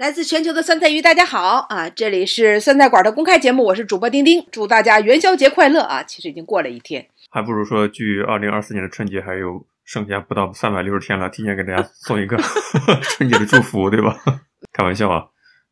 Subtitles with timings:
[0.00, 1.90] 来自全球的酸菜鱼，大家好啊！
[1.90, 6.02] 这里是酸菜馆的公开节目，我是主播丁丁，祝大家元宵节快乐啊！
[6.02, 12.38] 其实已经过了一天，还不如说距二零二四年的春节还有剩下不到三百六十天了，提前给大家送一个
[13.12, 14.16] 春节的祝福，对吧？
[14.72, 15.26] 开玩笑啊！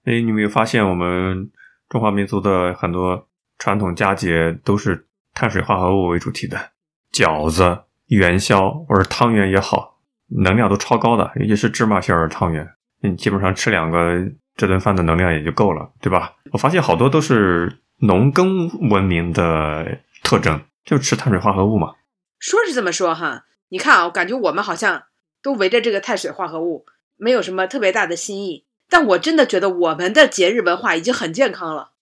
[0.05, 1.51] 哎，你没有发现我们
[1.89, 3.27] 中华民族的很多
[3.59, 6.73] 传统佳节都是碳水化合物为主题的，
[7.15, 9.97] 饺子、元宵或者汤圆也好，
[10.43, 12.69] 能量都超高的，尤其是芝麻馅儿的汤圆。
[13.01, 16.35] 你基本上吃两个，这顿饭的能量也就够了，对吧？
[16.51, 21.95] 我发现好多都是农耕文明的特征，就吃碳水化合物嘛。
[22.41, 25.05] 说是这么说哈，你看啊，我感觉我们好像
[25.43, 28.65] 都围着这个碳水化合物，没有什么特别大的新意。
[28.89, 31.93] 但我真的觉得我们的节日文化已经很健康了。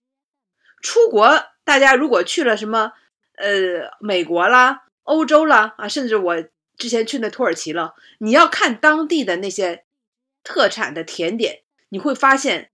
[0.80, 1.28] 出国，
[1.64, 2.92] 大家如果去了什么
[3.36, 6.42] 呃美国啦、欧洲啦啊，甚至我
[6.78, 9.82] 之前去那土耳其了，你要看当地的那些。
[10.46, 12.70] 特产的甜点，你会发现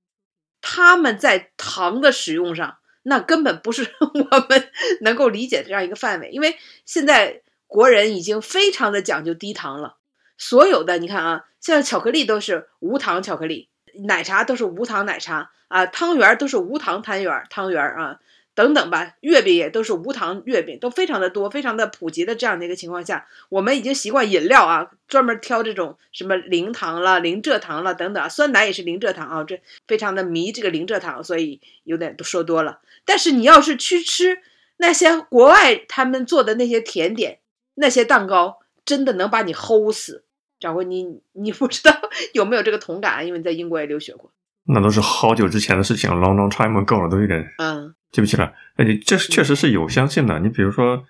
[0.60, 4.70] 他们在糖的使用上，那根本不是 我们
[5.00, 6.28] 能够理解的这样一个范围。
[6.28, 9.96] 因为现在国人已经非常的讲究低糖了，
[10.36, 13.70] 所有的你看啊，像巧克力都是无糖巧克力，
[14.06, 18.20] 奶茶都是无糖奶茶啊，汤圆都是无糖汤圆汤圆啊。
[18.54, 32.80] 等等吧，月饼也都是无糖月饼，都非常的多，非常的普及的这样的一个情况下，我们已经习惯饮料啊，专门挑这种什么零糖了、零蔗糖了等等，酸奶也是零蔗糖啊，这非常的迷这个零蔗糖，所以有点都说多了。
[33.04, 34.38] 但是你要是去吃
[34.76, 37.38] 那些国外他们做的那些甜点、
[37.74, 40.24] 那些蛋糕，真的能把你齁死。
[40.60, 41.98] 掌柜，你你不知道
[42.34, 43.26] 有没有这个同感？
[43.26, 44.30] 因为你在英国也留学过。
[44.64, 47.94] 那都是好久之前的事情，long long time ago 了，都有点嗯。
[48.10, 50.38] 记不起来，哎，你这确实是有相信的。
[50.40, 51.02] 你比如说，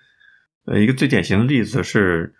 [0.65, 2.33] 呃，一个最典型的例子是，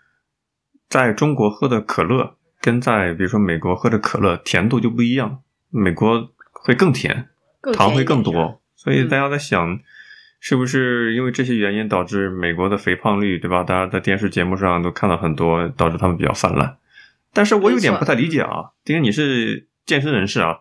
[0.88, 5.42] 在中国喝的可乐，跟在比如说美国喝的可乐，甜度就不一样。
[5.68, 7.28] 美国会更甜，
[7.74, 8.62] 糖会更多。
[8.74, 9.78] 所以大家在想，
[10.40, 13.62] 是不是因为这些原因导致美国的肥胖率，对吧？
[13.62, 16.78] 大家在电视节目上都看到很多，导致他们比较泛滥。
[17.34, 20.60] 但是我有点不太理解啊，因为你是健身人士啊，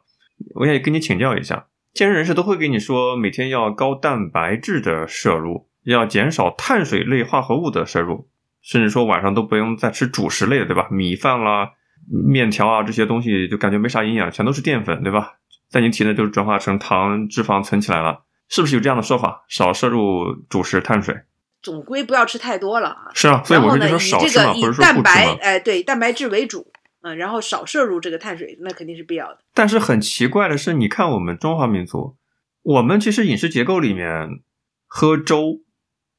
[0.55, 1.67] 我也跟你请教一下。
[1.93, 8.27] 健身人士都会跟你说，每天要高蛋白质的摄入，要减少碳水类化合物的摄入，
[8.61, 10.87] 甚至说晚上都不用再吃主食类的，对吧？
[10.89, 11.71] 米饭啦、
[12.09, 15.33] 面条啊这些东西就感觉没啥营养，全都是淀粉，对吧？
[15.69, 19.45] 在你体内就转化成糖脂肪存起来了，是不是有这样的说法？
[19.47, 21.15] 少摄入主食碳水，
[21.61, 23.11] 总归不要吃太多了啊。
[23.13, 26.71] 是啊，所以我说就说少吃嘛，或者说蛋白，哎，对，蛋白质为主。
[27.03, 29.39] 嗯，然后少摄入这个碳水，那肯定是必要的。
[29.53, 32.15] 但是很奇怪的是，你看我们中华民族，
[32.63, 34.39] 我们其实饮食结构里面
[34.87, 35.61] 喝粥，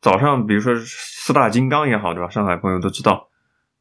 [0.03, 2.28] 早上比如说四大金刚也好，对吧？
[2.28, 3.31] 上海朋友都知道，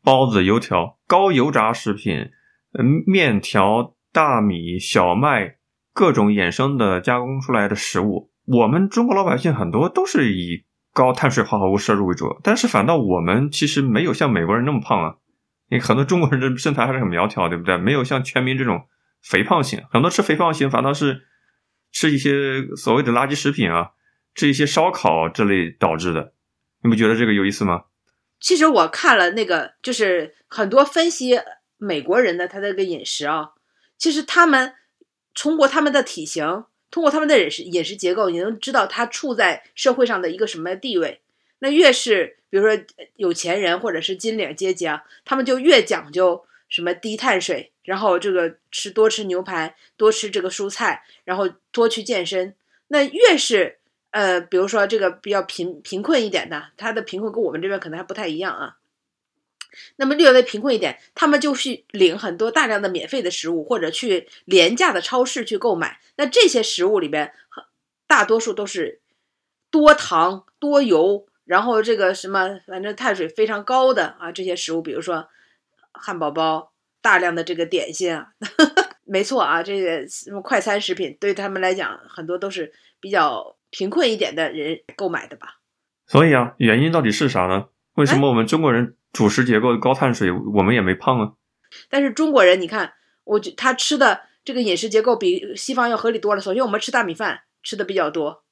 [0.01, 2.31] 包子、油条、高油炸食品，
[2.79, 5.57] 嗯，面条、大米、小麦，
[5.93, 10.63] 各种衍生的加工出来的食物，我们中国老百姓很多都是以
[10.93, 15.15] 高碳水化合物摄入为主，但是反倒我们其实没有像美国人那么胖啊。
[15.69, 17.77] 你很多中国人的身材还是很苗条，对不对？
[17.77, 18.87] 没有像全民这种
[19.21, 21.27] 肥胖型，很多吃肥胖型反倒是
[21.91, 23.91] 吃一些所谓的垃圾食品啊，
[24.35, 26.33] 吃一些烧烤这类导致的。
[26.83, 27.85] 你不觉得这个有意思吗？
[28.39, 31.39] 其实我看了那个，就是很多分析
[31.77, 33.53] 美国人的他的个饮食啊，
[33.97, 34.73] 其实他们
[35.33, 41.22] 通过他们的体型，通过他们的饮食饮食结构，你能知道他处在社会上的一个什么地位。
[41.63, 42.77] 那越是比如说
[43.15, 52.53] 有钱人或者是金领阶级啊，他们就越讲究什么低碳水，然后这个吃多吃牛排，多吃这个蔬菜，然后多去健身。
[52.89, 53.77] 那越是
[54.11, 58.75] 呃，比如说这个比较贫贫困一点的，他的贫困跟我们这边可能还不太一样啊。
[59.95, 66.01] 那么略微贫困一点，他们就去领很多大量的免费的食物，或者去廉价的超市去购买。
[66.17, 67.31] 那这些食物里边，
[68.05, 68.99] 大多数都是
[69.71, 71.25] 多糖多油。
[71.45, 75.27] 然后这个什么，反正碳水非常高的啊，这些食物，比如说
[75.91, 76.71] 汉堡包，
[77.01, 78.29] 大量的这个点心啊，
[79.03, 85.59] 没错啊，这些什么快餐食品，对他们来讲，很多都是比较贫困一点的人购买的吧。
[86.07, 87.67] 所以啊，原因到底是啥呢？
[87.95, 91.33] 为什么我们中国人主食结构高碳水，我们也没胖啊？
[91.89, 92.93] 但是中国人，你看，
[93.25, 96.41] 我觉他吃的这个饮食结构比西方要合理多了。
[96.41, 98.43] 首先，我们吃大米饭吃的比较多，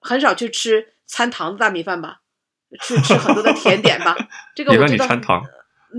[0.00, 0.94] 很少去吃。
[1.06, 2.20] 掺糖的大米饭吧，
[2.82, 4.16] 去吃很多的甜点吧。
[4.54, 5.06] 这个我知道。
[5.06, 5.42] 掺糖。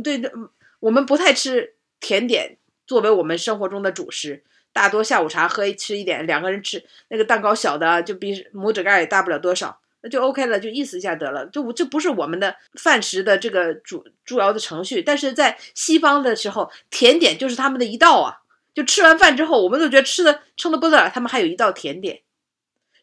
[0.04, 0.31] 对对，
[0.80, 11.45] 我们不太吃甜点作为我们生活中的主食，大多下午茶喝一吃一点，两个人吃那个蛋糕小的就比拇指盖也大不了多少，那就 OK 了，就意思一下得了。
[11.48, 18.42] 就这不是我们的饭食的这个主主要的程序，但是在西方的时候，甜点就是他们的一道啊。
[18.75, 22.21] 就吃完饭之后，我们都觉得吃的撑得不得了，他们还有一道甜点，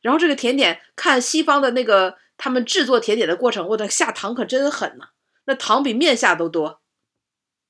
[0.05, 5.07] 然后这个甜点看西方的那个他们制作甜点的过程，我的下糖可真狠呐、
[5.47, 6.83] 那糖比面下都多，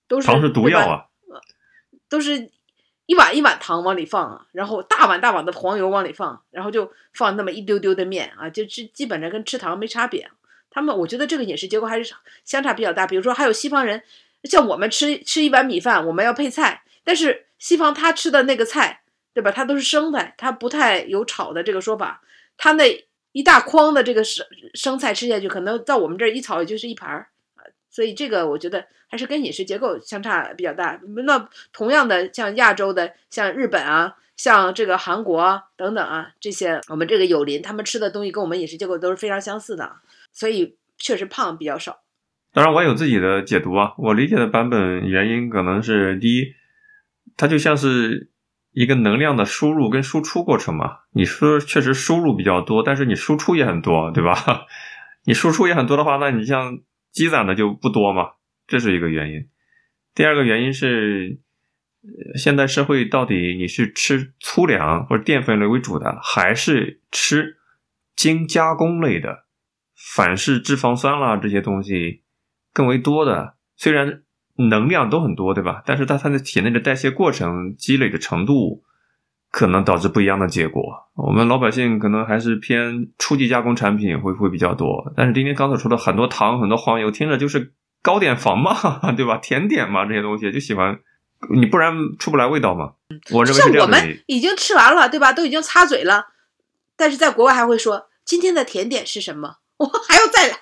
[0.08, 1.06] 都是糖是毒药啊！
[2.08, 2.50] 都是
[3.06, 10.28] 一碗一碗糖往里放啊，然后大碗大碗的黄油往里放，然后就放那么一丢丢的面啊，就基基本上跟吃糖没差别。
[10.70, 12.14] 他们我觉得这个饮食结构还是
[12.44, 13.06] 相差比较大。
[13.06, 14.02] 比如说还有西方人，
[14.42, 19.03] 像我们吃吃一碗米饭，我们要配菜，但是西方他吃的那个菜，
[19.34, 19.50] 对吧？
[19.50, 22.22] 它都是生菜，它不太有炒的这个说法。
[22.56, 27.28] 它那一大筐的这个生生菜吃下去，可能到我们这儿一炒就是一盘儿。
[27.90, 31.00] 所以这个我觉得还是跟饮食结构相差比较大。
[31.26, 39.92] 那同样的，像亚洲的，像日本啊，像这个韩国啊等等啊，这些我们这个友邻，他们吃的东西跟我们饮食结构都是非常相似的，
[40.32, 42.02] 所以确实胖比较少。
[42.52, 43.94] 当然，我有自己的解读啊。
[43.98, 46.54] 我理解的版本原因可能是第一，
[47.36, 48.28] 它就像是
[48.74, 50.98] 一个能量的输入跟输出过程嘛。
[51.12, 54.66] 你说确实输入比较多，但是你输出也很多，对吧？
[55.24, 56.80] 你输出也很多的话，那你像
[57.10, 58.32] 积攒的就不多嘛，
[58.66, 59.48] 这是一个原因。
[60.14, 61.38] 第二个原因是，
[62.36, 67.56] 现代社会到底你是吃粗粮或者淀粉类为主的，还是吃
[68.14, 69.44] 精加工类的
[69.96, 72.22] 反式脂肪酸啦这些东西
[72.72, 73.56] 更为多的？
[73.76, 74.23] 虽然
[74.56, 75.82] 能量都很多，对吧？
[75.84, 78.82] 但是它它的体内的代谢过程积累的程度，
[79.50, 80.82] 可能导致不一样的结果。
[81.14, 87.72] 我们老百姓可能还是偏初级加工产品会会比较多，但是丁丁刚才说的很多糖、很多黄油，听着就是
[88.02, 88.74] 糕点房嘛，
[89.16, 89.38] 对吧？
[89.38, 90.98] 甜点嘛，这些东西就喜欢，
[91.52, 92.94] 你不然出不来味道嘛。
[93.32, 95.32] 我认为像我是这样的们已经吃完了，对吧？
[95.32, 96.26] 都已经擦嘴了，
[96.96, 99.56] 但是在国外还会说今天的甜点是什么？
[99.78, 100.56] 我还要再来，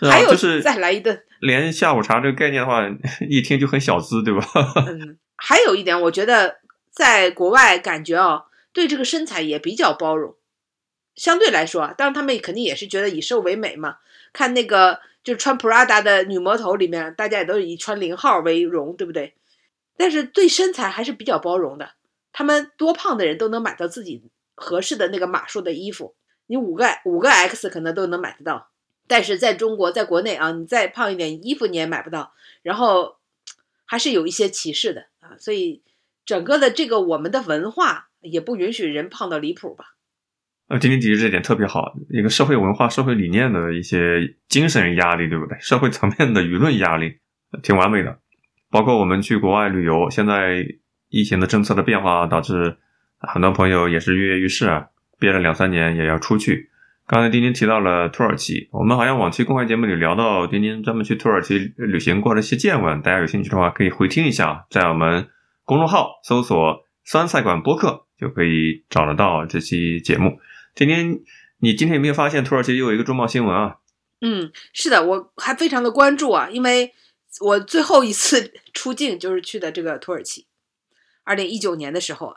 [0.00, 1.22] 还有就是再来一顿。
[1.40, 2.82] 连下午茶这个概念的话，
[3.28, 4.46] 一听就很小资，对吧？
[4.88, 6.56] 嗯，还有一点，我觉得
[6.90, 10.34] 在国外感觉哦，对这个身材也比较包容。
[11.14, 13.96] 相对来说啊，当然他们肯定也是觉得以瘦为美嘛。
[14.32, 19.34] 看那个就是穿 Prada 的女魔头里面，大家也都是以穿零号为荣，对不对？
[19.96, 21.90] 但是对身材还是比较包容的。
[22.32, 24.24] 他们多胖的人都能买到自己
[24.56, 26.16] 合适的那个码数的衣服，
[26.46, 28.70] 你五个五个 X 可能都能买得到。
[29.06, 32.32] 但是在中国，在国内啊，你再胖一点，衣服你也买不到。
[32.62, 33.16] 然后
[33.84, 35.82] 还是有一些歧视的啊，所以
[36.24, 39.94] 整个的这个我们的文化也不允许人胖到离谱吧。
[40.68, 45.58] 呃，丁丁提的这点特别好，一个社会文化、社会理念的一些精神压力，对不对？
[45.60, 47.18] 社会层面的舆论压力，
[47.62, 48.18] 挺完美的。
[48.70, 50.66] 包括我们去国外旅游，现在
[51.10, 52.78] 疫情的政策的变化，导致
[53.18, 56.70] 很多朋友也是跃跃欲试啊，憋了两三年也要出去。
[57.06, 65.28] 刚才丁丁提到了土耳其，我们好像往期公开节目里聊到丁丁专门去土耳其旅行过的一些见闻，大家有兴趣的话可以回听一下，在我们
[65.64, 70.38] 公众号搜索“酸菜馆播客”就可以找得到这期节目。
[70.74, 71.22] 丁丁，
[71.58, 73.76] 你今天有没有发现土耳其又有一个重磅新闻啊？
[74.22, 76.94] 嗯，是的，我还非常的关注啊，因为
[77.40, 80.46] 我最后一次出境就是去的这个土耳其，
[81.24, 82.36] 二零一九年的时候啊，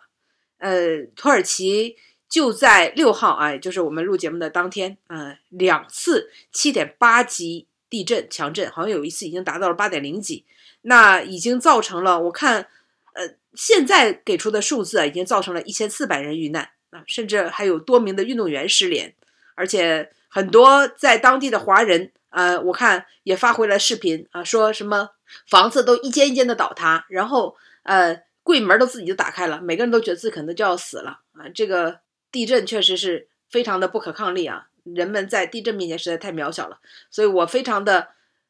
[0.58, 1.96] 呃，土耳其
[2.30, 10.46] 就在六号啊，也就是我们录节目的当天，呃，两次七点八级地震强震，好像有一次已经达到了八点零级，
[10.82, 12.68] 那已经造成了我看，
[13.14, 19.14] 呃，现在给出的数字啊，已经造成了一千四百人遇难啊，甚至还有多名的运动员失联，
[19.56, 25.12] 而且很多在当地的华人，呃，我看也发回来视频啊，说什么
[25.48, 31.48] 房子都一间一间的倒塌，然后呃，柜门都自己就打开了，每个人都觉得自己可能就要死了啊！
[31.54, 32.00] 这个
[32.32, 36.80] 地震确实是非常的不可抗力啊，人们在地震面前实在太渺小了，
[37.10, 38.10] 所以我非常的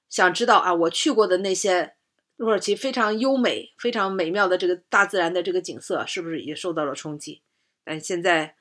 [0.10, 1.96] 想知道啊，我去过的那些
[2.38, 7.42] 土耳其非常优美、非常美妙的这个大自然的这个景色，是不是也受到了冲击？
[7.84, 8.56] 但现在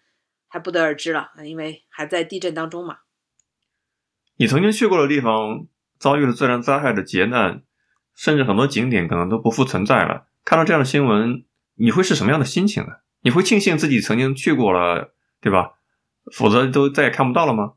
[0.48, 2.98] 还不得而知了，因为还在地震当中嘛。
[4.36, 5.66] 你曾经去过的地方
[5.98, 7.62] 遭遇了自然灾害的劫难，
[8.14, 10.28] 甚至很多景点可能都不复存在了。
[10.44, 11.44] 看到这样的新闻，
[11.74, 12.90] 你会是什么样的心情呢？
[13.22, 15.74] 你会庆幸自己曾经去过了，对吧？
[16.32, 17.74] 否则都再也看不到了吗？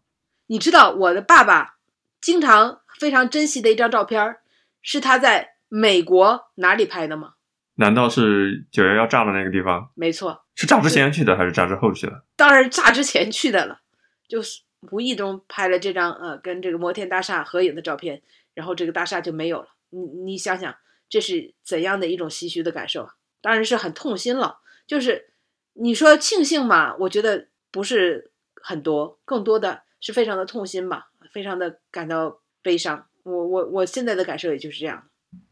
[0.47, 1.77] 你知道我的爸爸
[2.19, 4.41] 经常非常珍惜的一张照片儿，
[4.81, 7.33] 是他在美国哪里拍的吗？
[7.75, 9.91] 难道是九幺幺炸的那个地方？
[9.95, 12.23] 没错，是炸之前去的还是炸之后去的？
[12.35, 13.81] 当然炸之前去的了，
[14.27, 18.21] 就是无意中拍了这张呃跟这个摩天大厦合影的照片，
[18.53, 19.67] 然后这个大厦就没有了。
[19.91, 20.75] 你你想想，
[21.07, 23.13] 这是怎样的一种唏嘘的感受啊？
[23.41, 24.57] 当然是很痛心了。
[24.89, 25.27] 就是
[25.73, 33.05] 你说庆幸嘛，我觉得不是很多，更多的是非常的痛心吧，非常的感到悲伤。
[33.21, 35.03] 我我我现在的感受也就是这样。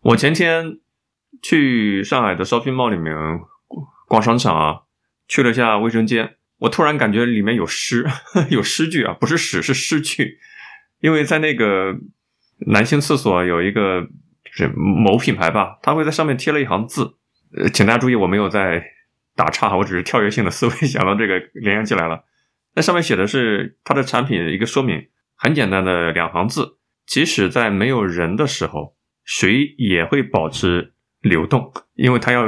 [0.01, 0.79] 我前天
[1.44, 3.13] 去上海的 shopping mall 里面
[4.08, 4.82] 逛商场啊，
[5.27, 8.08] 去了下卫生间，我突然感觉里面有诗，
[8.50, 10.39] 有诗句啊，不是屎，是诗句。
[11.00, 11.96] 因为在那个
[12.65, 14.08] 男性厕所有一个
[14.46, 17.13] 是某品牌吧，他会在上面贴了一行字，
[17.56, 18.84] 呃，请大家注意，我没有在
[19.38, 22.25] 打岔，我只是跳跃性的思维想到这个联想起来了。
[22.75, 32.48] 那上面写的是它的产品一个说明，很简单的两行字：即使在没有人的时候，水也会保持流动，因为它要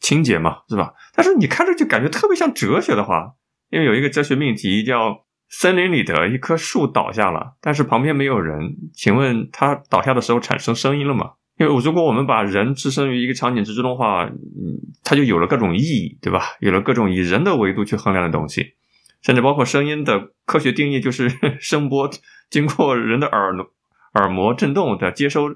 [0.00, 0.92] 清洁嘛，是吧？
[1.14, 3.34] 但是你看着就感觉特别像哲学的话，
[3.70, 5.24] 因为有一个哲学命题叫。
[5.50, 8.76] 森林里的一棵树倒下了，但是旁边没有人。
[8.92, 11.34] 请问它倒下的时候产生声音了吗？
[11.58, 16.42] 因为如果我们把人置身于一个场景之中的话，嗯，它就有了各种意义，对吧？
[16.60, 18.74] 有了各种以人的维度去衡量的东西，
[19.22, 21.30] 甚至包括声音的科学定义，就是
[21.60, 22.10] 声波
[22.50, 23.54] 经过人的耳
[24.14, 25.54] 耳膜震动的接收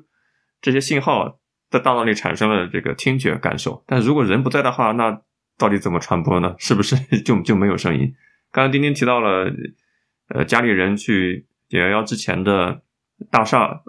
[0.60, 1.38] 这些信号，
[1.70, 3.82] 在大脑里产生了这个听觉感受。
[3.86, 5.20] 但如果人不在的话，那
[5.56, 6.54] 到底怎么传播呢？
[6.58, 8.14] 是不是 就就没有声音？
[8.52, 9.52] 刚刚丁丁提到了。
[10.30, 12.82] 呃，家里人去九幺幺之前的
[13.30, 13.80] 大厦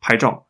[0.00, 0.46] 拍照，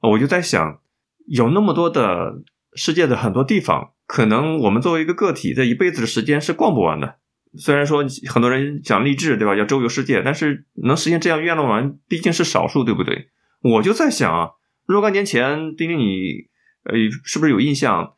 [0.00, 0.80] 我就在想，
[1.26, 2.42] 有那么多的
[2.74, 7.18] 世界的很多地方，可能我们作为一个个体，这一辈子的时间是逛不完的。
[7.56, 9.56] 虽然说很多人讲励志，对吧？
[9.56, 13.28] 要周游世界，但是能实现这样愿望的人，毕竟是少数，对不对？
[13.62, 14.50] 我就在想啊，
[14.86, 16.48] 若干年前，丁丁你
[16.84, 18.14] 呃，是不是有印象？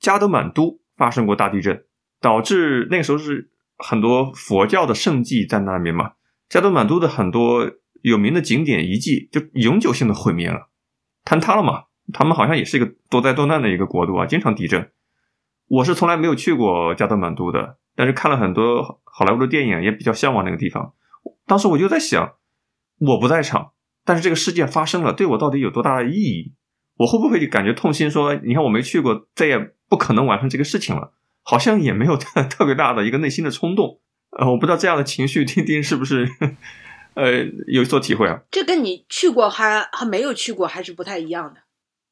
[0.00, 1.84] 加德满都发生过大地震，
[2.20, 3.50] 导致那个时候是。
[3.76, 6.12] 很多佛教的圣迹在那边嘛，
[6.48, 7.68] 加德满都的很多
[8.02, 10.68] 有名的景点遗迹就永久性的毁灭了，
[11.24, 11.84] 坍塌了嘛。
[12.12, 14.90] 他们好像也是一个多灾多难的一个国度啊，经常地震。
[15.68, 20.92] 我是从来没有去过加德满都的，但是看了很多好莱坞的电影，也比较向往那个地方。
[21.46, 22.34] 当时我就在想，
[22.98, 23.72] 我不在场，
[24.04, 26.52] 但是这个事件发生了，对我到底有多大的意义？
[26.98, 28.10] 我会不会就感觉痛心？
[28.10, 31.14] 说你看我没去过，再也不可能完成这个事情了。
[31.42, 34.00] 好像也没有特 特别大的一个内心的冲动，
[34.38, 36.26] 呃，我不知道这样的情绪，丁丁是不是
[37.14, 38.42] 呃有所体会啊？
[38.50, 41.62] 这跟你去过还还没有去过还是不太一样的，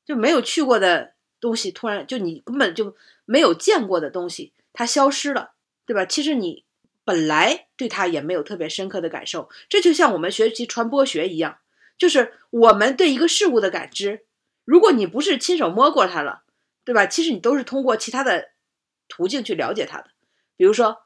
[0.04, 5.52] 就没有去过的东西，突然就你根本就没有见过的东西，它消失了，
[5.86, 6.04] 对吧？
[6.06, 6.64] 其实你
[7.04, 11.58] 本来对它也没有特别深刻的感受，这就像我们学习传播学一样，
[11.98, 14.24] 就是我们对一个事物的感知，
[14.64, 16.42] 如果你不是亲手摸过它了，
[16.84, 17.06] 对吧？
[17.06, 18.52] 其实你都是通过其他的。
[19.08, 20.06] 途径去了解它的，
[20.56, 21.02] 比如说，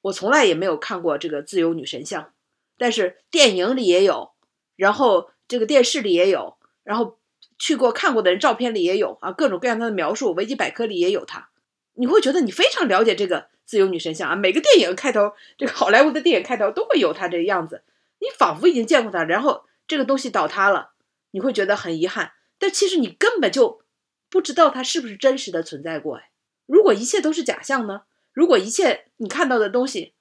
[0.00, 2.32] 我从来也没有看过这个自由女神像，
[2.76, 4.32] 但是电影里也有，
[4.76, 7.18] 然后这个电视里也有，然后
[7.58, 11.50] 去过看过的人照片里也有啊，各种各样的描述，维基百科里也有它。
[11.94, 17.82] 你会觉得你非常了解这个自由女神像啊，每个电影开头，这个好莱坞的电影开头都会有它这个样子，
[18.18, 20.90] 你仿佛已经见过它，然后这个东西倒塌了，
[21.30, 23.82] 你会觉得很遗憾，但其实你根本就
[24.28, 26.30] 不知道它是不是真实的存在过哎。
[26.66, 28.02] 如果一切都是假象呢？
[28.32, 30.14] 如果一切你看到的东西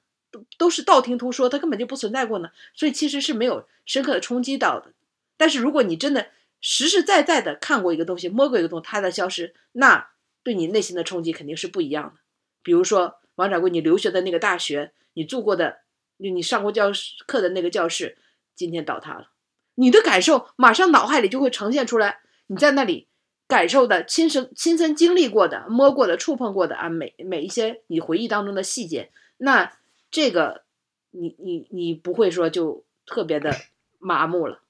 [0.58, 2.50] 都是道听途说，它根本就不存在过呢？
[2.74, 4.92] 所以其实是没有深刻的冲击到的。
[5.38, 6.28] 但是如果你真的
[6.62, 10.10] 实实在在的看过一个东西，摸过一个东西，它的消失，那
[10.44, 12.22] 对你内心的冲击肯定是不一样的。
[12.62, 15.80] 比如说王掌柜，你留学的那个大学，你住过的，
[16.18, 18.18] 你上过教室课的那个教室，
[18.56, 19.30] 今天倒塌了，
[19.76, 23.08] 你的感受马上脑海里就会呈现出来，你在那里。
[23.46, 29.74] 感受的、亲身亲身经历过的、摸过的、触碰过的啊，每每一些你回忆当中的细节，那
[30.14, 30.62] 这个
[31.10, 33.52] 你你你不会说就特别的
[34.00, 34.62] 麻木了。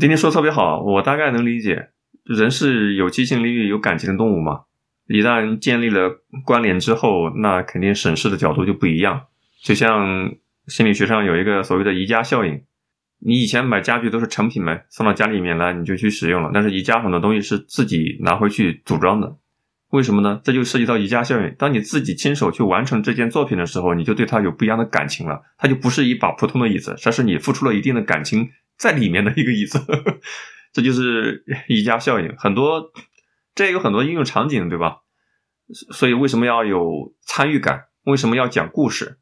[0.00, 1.90] 今天说特别好，我大概能理解，
[2.24, 4.64] 人是有记性力、有感情的动物嘛。
[5.06, 9.26] 一旦建立了关联之后，那肯定审视的角度就不一样。
[9.62, 10.34] 就像
[10.66, 12.64] 心理学上有一个所谓的宜家效应。
[13.20, 16.50] 你以前买家具都是成品买送到家里面来，你就去使用了。
[16.52, 19.36] 但是宜家很多东西是自己拿回去组装的，
[19.90, 20.40] 为什么呢？
[20.44, 21.54] 这就涉及到宜家效应。
[21.58, 25.42] 当你自己亲手去完成这件作品的时候，你就对它有不一样的感情了。
[25.56, 29.80] 它就不是一把普通的椅子，这是你付出了一定的感情在里面的一个椅子。
[30.74, 32.34] 这就是宜家效应。
[32.36, 32.92] 很多
[33.54, 34.98] 这有很多应用场景，对吧？
[35.92, 37.84] 所以为什么要有参与感？
[38.04, 39.18] 为什么要讲故事？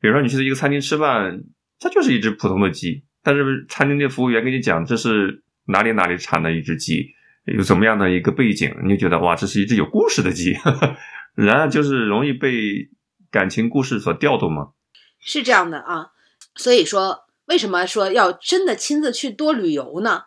[0.00, 1.44] 比如说你去一个餐厅吃饭，
[1.78, 3.04] 它就是一只普通的鸡。
[3.22, 7.10] 但是餐厅的服务员跟你讲这是哪里哪里产的一只鸡，
[7.56, 10.56] 有怎么样的一个背景，你就觉得哇，这是一只有故事的鸡，
[11.34, 12.88] 然而就是容易被
[13.30, 14.72] 感情故事所调动吗？
[15.18, 16.12] 是这样的啊，
[16.54, 20.24] 所以说为什么说要真的亲自去多旅游呢？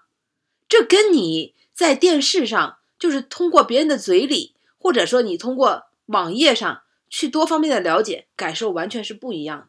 [0.68, 9.68] 这跟你在电视上就是通过别人的嘴里，或者说你通过网页上去多方面的了解，感受完全是不一样的。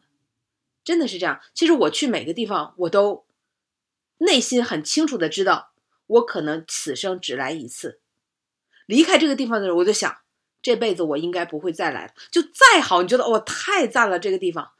[0.83, 1.39] 真的是这样。
[1.53, 3.25] 其实我去每个地方，我都
[4.19, 5.71] 内心很清楚的知道，
[6.07, 7.99] 我可能此生只来一次。
[8.85, 10.15] 离开这个地方的时候，我就想，
[10.61, 12.13] 这辈子我应该不会再来了。
[12.31, 14.71] 就再好，你觉得哦，太赞了，这个地方。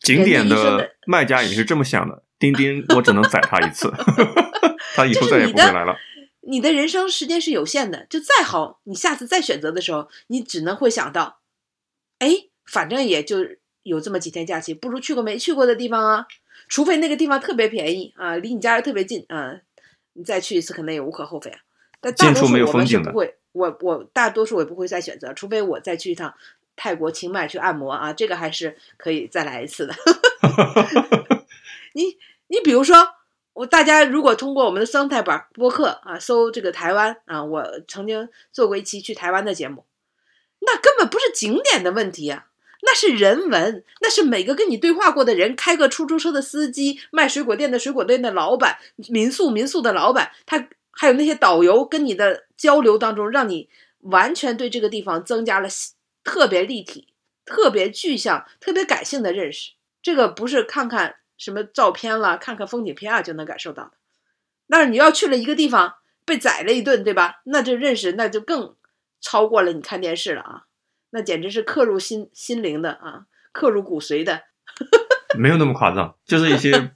[0.00, 3.92] 景点的卖家也是这么想的，钉钉我只能宰他一次，
[4.94, 5.96] 他以后再也不会来了。
[6.40, 11.40] 你的人生时间是有限的，就再好，你下次再选择的时候，你只能会想到，
[12.18, 13.46] 哎，反正也就
[13.84, 16.26] 有这么几天假期，不如去个没去过的地方啊。
[16.68, 19.60] 除非那个地方特别便宜啊，离你家又特别近啊，
[20.14, 21.60] 你再去一次可能也无可厚非啊。
[22.00, 26.34] 但大多数我们是不会，我我大多数我也不会再选择，除非我再去一趟
[26.74, 29.94] 泰国清迈去按摩啊，这个还是可以再来一次的。
[31.94, 32.96] 你你比如说，
[33.52, 39.84] 我大家如果通过我们的生态版播客啊，搜这个台湾啊，我曾经做过一期去台湾的节目，
[40.60, 42.46] 那根本不是景点的问题啊，
[42.84, 53.68] 那是人文，那是每个跟你对话过的人，开个出租车的司机，卖水果店的水果店的老板，民宿民宿的老板，他还有那些导游跟你的交流当中，让你
[54.00, 55.68] 完全对这个地方增加了
[56.24, 59.72] 特别立体、特别具象、特别感性的认识。
[60.02, 63.92] 这个不是看看什么照片了，看看风景片啊就能感受到的。
[64.68, 67.42] 但是你要去了一个地方被宰了一顿，对吧？
[67.44, 68.74] 那这认识那就更
[69.20, 70.64] 超过了你看电视了啊！
[71.12, 74.42] 那简直是刻入心心灵的啊，刻入骨髓的。
[75.38, 76.92] 没有那么夸张，就是一些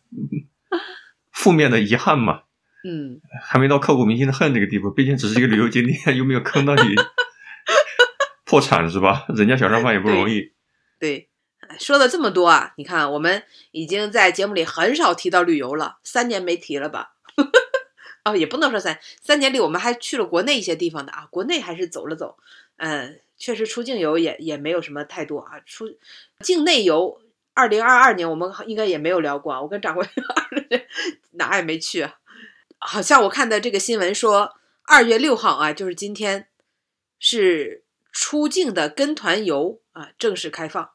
[1.32, 2.42] 负面的遗憾嘛，
[2.84, 4.90] 嗯，还没到刻骨铭心的恨这个地步。
[4.90, 6.94] 毕竟只是一个旅游景点，又没有坑到你
[8.44, 9.26] 破产是吧？
[9.36, 10.52] 人家小商贩也不容易。
[10.98, 11.28] 对。
[11.80, 13.42] 说了这么多啊，你看我们
[13.72, 17.14] 已经在节目里很少提到旅游了，三年没提了吧？
[18.24, 22.36] 哦，也不能说三三年里我们还去了国内一些地方的啊，国内还是走了走，
[22.76, 25.86] 嗯，确实出境游也也没有什么太多啊，出
[26.40, 27.20] 境内游，
[27.54, 30.06] 二零二二年我们应该也没有聊过啊，我跟掌柜
[31.32, 32.18] 哪也没去啊，
[32.78, 36.48] 好像我看的这个新闻说，二月六号啊，就是今天
[37.18, 40.90] 是出境的跟团游啊正式开放。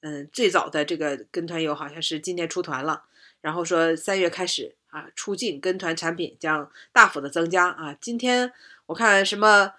[0.00, 3.04] 嗯，最早的这个跟团游好像是今天出团了，
[3.40, 7.96] 然后说三月开始啊，出境跟团产品将大幅的增加啊。
[8.00, 8.52] 今天
[8.86, 9.72] 我看什么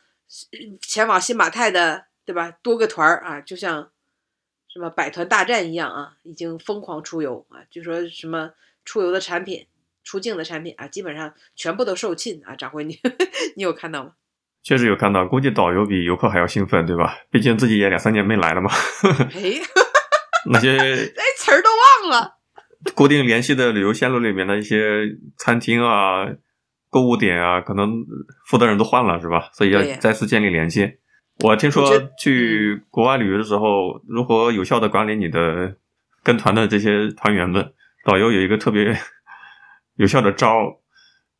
[0.82, 2.52] 前往新马泰的，对吧？
[2.62, 3.92] 多个团儿啊，就像
[4.68, 7.62] 什么百团大战一样啊，已经疯狂出游啊。
[7.70, 8.52] 就说什么
[8.84, 9.68] 出游的产品、
[10.04, 12.56] 出境的产品啊，基本上全部都售罄啊。
[12.56, 13.00] 掌柜，你
[13.56, 14.12] 你有看到吗？
[14.64, 17.18] 确实有看到，估计导游比游客还要兴奋，对吧？
[17.30, 18.72] 毕竟自己也两三年没来了嘛。
[19.34, 19.62] 哎。
[20.48, 21.70] 那些哎词儿都
[22.04, 22.38] 忘了，
[22.94, 26.28] 固定联系的旅游线路里面的一些餐厅啊、
[26.96, 27.92] 购物点啊，可能
[28.46, 29.50] 负责人都换了，是吧？
[29.52, 30.98] 所以要再次建立连接。
[31.44, 35.76] 我听说去国外旅游的时候，如何有效的管理你的
[36.24, 37.74] 跟团的这些团员们，
[38.06, 38.98] 导游有一个特别
[40.00, 40.80] 有效的招，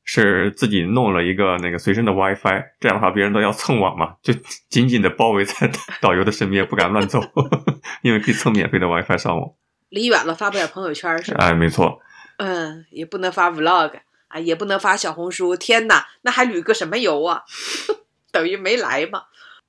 [0.04, 4.34] 是自己弄了一个那个随身的 WiFi，这样的话别人都要蹭网嘛，就
[4.70, 7.22] 紧紧的包围在 导游的身边，不敢乱走。
[8.04, 9.50] 因为可以蹭免费的 WiFi 上网，
[9.88, 11.46] 离远了发不了朋友圈是吧？
[11.46, 12.02] 哎，没错。
[12.40, 13.92] 嗯，也不能发 Vlog
[14.28, 15.56] 啊，也不能发小红书。
[15.56, 17.44] 天哪，那还旅个什么游啊？
[18.32, 19.24] 等于没来嘛。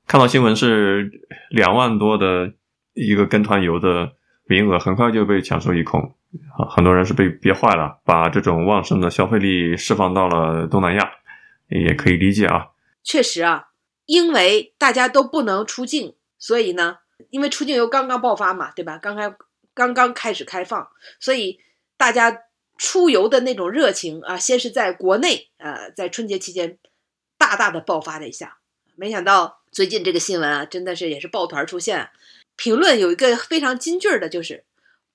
[0.07, 1.11] 看到新闻是
[1.51, 2.53] 两万多的
[2.95, 4.12] 一个跟团游的
[4.45, 6.14] 名额，很快就被抢售一空。
[6.71, 11.11] 很多人是被憋坏了，把这种旺盛的消费力释放到了东南亚，
[11.69, 12.69] 也可以理解啊。
[13.03, 13.69] 确实啊，
[14.05, 16.99] 因为大家都不能出境，所以呢。
[17.31, 18.99] 因为出境游刚刚爆发嘛，对吧？
[18.99, 19.35] 刚开
[19.73, 20.87] 刚刚开始开放，
[21.19, 21.59] 所以
[21.97, 22.31] 大家
[22.79, 26.79] 出游的那种热情啊，先是在国内，呃，在春节期间
[27.39, 28.59] 大大的爆发了一下。
[28.95, 32.11] 没想到最近这个新闻啊，真的是也是抱团出现。
[32.57, 34.65] 评论有一个非常金句的，就是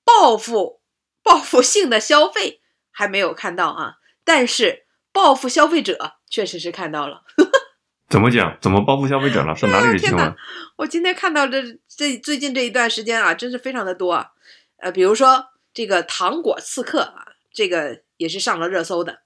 [0.04, 0.80] 报复
[1.22, 7.22] 报复性的消费还没有看到啊，但是报复消费者确实是看到了。
[8.08, 8.58] 怎么讲？
[8.60, 9.56] 怎么报复消费者了？
[9.56, 10.34] 是哪里的新闻？
[10.76, 14.32] 我今天看到这这最近这一段时间啊，真是非常的多啊。
[14.76, 19.20] 呃，比如说这个糖果刺客啊，这个也是上了热搜的。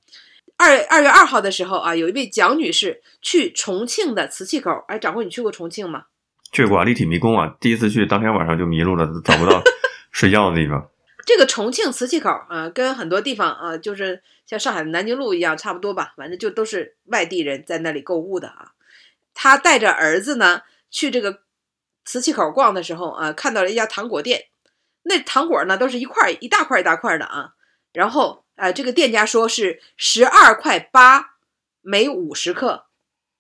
[0.59, 4.85] 二二月二号的时候啊，有一位蒋女士去重庆的瓷器口。
[4.89, 6.07] 哎，掌柜，你去过重庆吗？
[6.51, 7.55] 去过，立体迷宫啊。
[7.61, 9.62] 第一次去，当天晚上就迷路了，找不到
[10.12, 10.89] 睡觉的地方。
[11.27, 16.15] 这个重庆瓷器口啊，跟很多地方啊，就是像上海的南京路一样，差不多吧。
[16.17, 18.73] 反正就都是外地人在那里购物的啊。
[19.35, 21.41] 他带着儿子呢去这个
[22.07, 24.45] 瓷器口逛的时候啊，看到了一家糖果店，
[25.03, 27.51] 那糖果呢都是一块一大块一大块的啊。
[27.96, 31.37] 然后啊，这个店家说是十二块八
[31.80, 32.88] 每五十克，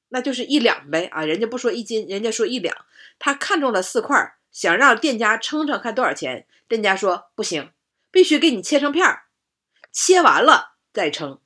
[0.08, 1.26] 那就是一两呗啊。
[1.26, 2.74] 人家不说一斤，人家说一两。
[3.18, 6.46] 他看中了四块，想让店家称称看多少钱。
[6.66, 7.70] 店家说不行，
[8.10, 9.24] 必须给你切成片儿，
[9.92, 11.38] 切完了再称。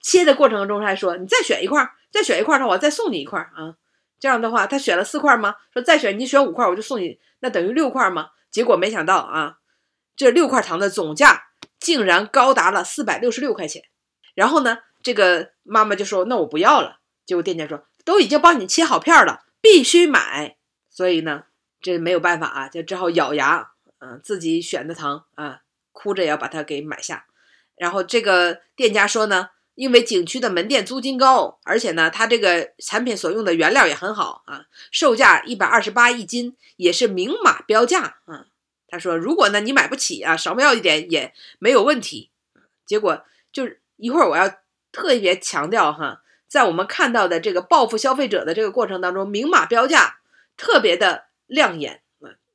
[0.00, 3.74] 切的过程中还说你再选一块，再选一块的话，我再送你一块啊。
[4.20, 5.56] 这样的话，他选了四块吗？
[5.72, 8.30] 说再选，你选五块，我就送你，那等于六块吗？
[8.52, 9.58] 结果没想到啊，
[10.14, 11.48] 这六块糖的总价
[11.82, 13.82] 竟然高达了四百六十六块钱。
[14.34, 20.56] 然后呢，这个妈妈就说：“那我不要了。”结果店家说：“都已经帮你切好片了，必须买。”
[20.88, 21.44] 所以呢，
[21.80, 25.60] 这没有办法啊，就只好咬牙，嗯，自己选的糖啊，
[25.92, 27.26] 哭着也要把它给买下。
[27.76, 38.46] 然后这个店家说呢，因为景区的门店租金高，而且呢，它这个产品所用的原料也很好啊，售价一百二十八一斤，也是明码标价啊。
[38.92, 42.30] 他说：“如果呢你买不起啊，少要一点也没有问题。”
[42.84, 44.46] 结果就是一会儿我要
[44.92, 50.18] 特别强调哈，在我们看到的这个报复消费者的这个过程当中，明码标价
[50.58, 52.02] 特别的亮眼，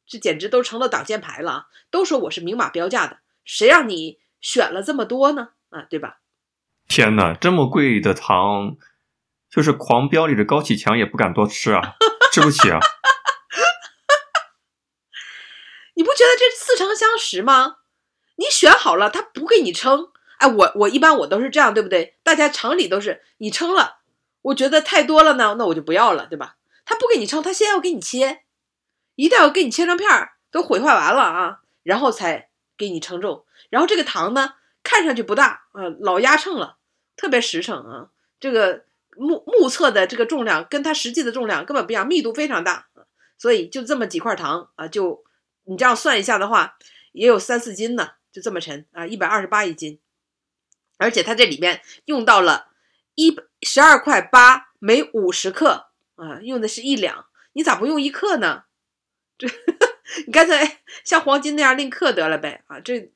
[0.06, 1.66] 这简直都成了挡箭牌了啊！
[1.90, 5.50] 都说我是明码标价的，谁让你选了这么多呢？
[5.70, 6.20] 啊，对吧？
[6.88, 8.78] 天哪，这么贵的糖，
[9.50, 11.96] 就是狂飙里的高启强也不敢多吃啊，
[12.32, 12.80] 吃不起啊。
[15.98, 17.78] 你不觉得这似曾相识吗？
[18.36, 20.12] 你选好了，他不给你称。
[20.38, 22.20] 哎，我我一般我都是这样，对不对？
[22.22, 23.98] 大家常理都是你称了，
[24.44, 26.58] 我觉得太多了呢，那我就不要了，对吧？
[26.86, 28.44] 他不给你称，他先要给你切，
[29.16, 33.44] 一定要给你切成片儿，都毁坏完了啊，然后才给你称重。
[33.72, 36.78] 然后这个糖呢，看上去不大啊，老压秤了，
[37.16, 38.10] 特别实诚啊。
[38.40, 38.84] 这个
[39.18, 42.86] 目目测的这个重量跟它实际的重量根本不一样，密度非常大，
[43.36, 45.24] 所以就这么几块糖啊，就。
[45.68, 46.78] 你这样算一下的话，
[47.12, 50.00] 也有三四斤呢，就这么沉啊，一百二十八一斤，
[50.98, 52.70] 而且它这里面用到了
[53.16, 58.64] 一十二块八每五十克啊，用的是一两，你咋不用一克呢？
[59.38, 59.48] 这
[60.26, 62.80] 你干脆像黄金那样另克得了呗啊！
[62.80, 63.12] 这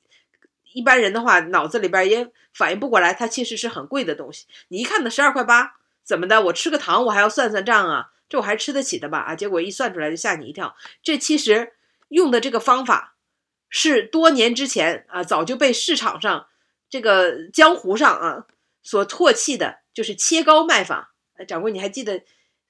[0.74, 4.46] 一般人的话，脑子里边也反应不过来，它其实是很贵的东西。
[4.68, 6.42] 你一看那十二块八，怎么的？
[6.42, 8.12] 我吃个糖我还要算算账啊？
[8.28, 9.20] 这我还吃得起的吧？
[9.20, 11.74] 啊，结果一算出来就吓你一跳，这其实。
[12.12, 13.16] 用的这个方法
[13.70, 16.46] 是多年之前啊，早就被市场上
[16.90, 18.46] 这个江湖上啊
[18.84, 21.14] 所唾弃的，就是切糕卖法。
[21.48, 22.22] 掌柜，你还记得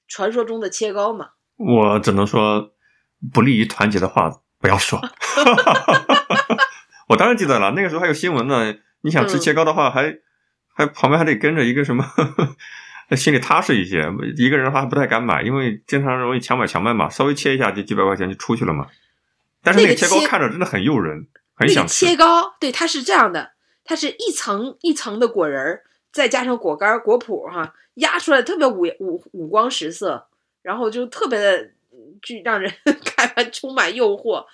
[0.08, 1.30] 传说中的切糕吗？
[1.56, 2.72] 我只能说
[3.32, 4.98] 不利于团结的话不要说。
[7.08, 8.74] 我当然记得了，那个时候还有新闻呢。
[9.02, 10.16] 你想吃切糕的话，还
[10.72, 12.04] 还旁边还得跟着一个什么，
[13.16, 14.08] 心里踏实一些。
[14.36, 17.10] 一个人的话还不太敢买，因为经常容易强买强卖嘛。
[17.10, 18.86] 稍微切一下就几百块钱就出去了嘛。
[19.62, 22.06] 但是那个切糕看着真的很诱人，很想吃。
[22.06, 23.52] 切糕对它是这样的，
[23.84, 30.26] 它是一层一层的果仁儿，再加上果干果脯哈，压出来特别五五五光十色，
[30.62, 31.70] 然后就特别的
[32.20, 32.72] 就让人
[33.04, 34.44] 看完充满诱惑，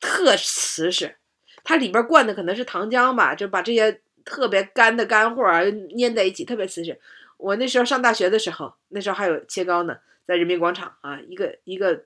[0.00, 1.16] 特瓷实。
[1.62, 5.60] 它里边灌的可能是糖浆吧，就把这些特别干的干货啊
[5.98, 6.98] 粘在一起，特别瓷实。
[7.36, 12.04] 我那时候上大学的时候，那时候还有切糕呢，在人民广场啊，一个一个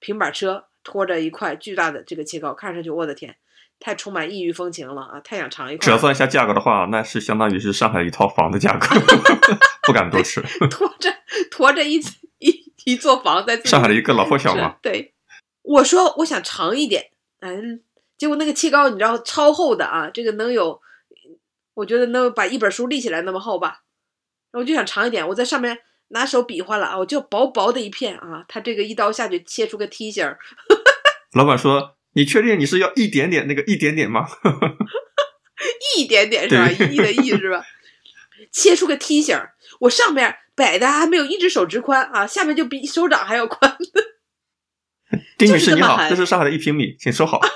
[0.00, 0.64] 平板车。
[0.86, 3.36] 拖着一块巨大的这个切糕，看上去我的天，
[3.80, 5.18] 太充满异域风情了啊！
[5.18, 5.84] 太想尝一块。
[5.84, 8.86] 折算一下价格的话，那是相当于是上海一套房的价格，
[9.82, 10.40] 不敢多吃。
[10.70, 11.12] 拖着
[11.50, 11.96] 拖着一
[12.38, 14.76] 一一座房在上海的一个老破小嘛。
[14.80, 15.12] 对，
[15.62, 17.82] 我说我想尝一点，嗯，
[18.16, 20.80] 结果那个切糕你知道超厚的啊，这个能有，
[21.74, 23.82] 我觉得能把一本书立起来那么厚吧。
[24.52, 25.80] 我就想尝一点，我在上面。
[26.08, 30.38] 拿手比划了啊，我就薄薄的一片啊，他这个一刀下去切出个梯形儿。
[31.34, 34.26] 老板说：“你确定你是要一点点那个一点点吗？”
[35.96, 36.70] 一点点是吧？
[36.70, 37.64] 一的一是吧？
[38.52, 43.76] 切出个梯形儿，我上面摆的还没有一只手指宽啊，下面就比手掌还要宽。
[45.38, 47.40] 丁女士你好，这是上海的一平米，请收好。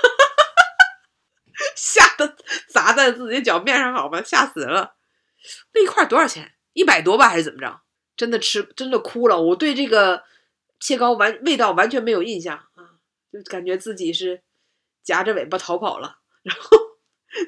[1.75, 2.35] 吓得
[2.69, 4.21] 砸在自己脚面上好吗？
[4.23, 4.95] 吓死人了。
[5.73, 6.53] 那一块多少钱？
[6.73, 7.81] 一百多吧，还是怎么着？
[8.21, 9.41] 真的吃，真的哭了。
[9.41, 10.21] 我对这个
[10.79, 13.01] 切糕完味道完全没有印象啊，
[13.33, 14.43] 就感觉自己是
[15.03, 16.77] 夹着尾巴逃跑了，然后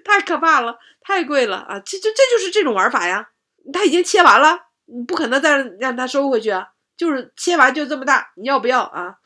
[0.04, 1.80] 太可怕了，太贵了啊！
[1.80, 3.30] 这这这就是这种玩法呀。
[3.72, 6.70] 他已经切完了，你不可能再让他收回去啊。
[6.98, 9.18] 就是切完就这么大，你要不要啊？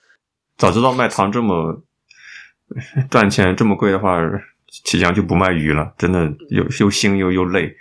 [0.57, 1.81] 早知道卖糖这么
[3.09, 4.19] 赚钱这么贵的话，
[4.83, 5.93] 启强就不卖鱼了。
[5.97, 7.77] 真的又又腥又又累。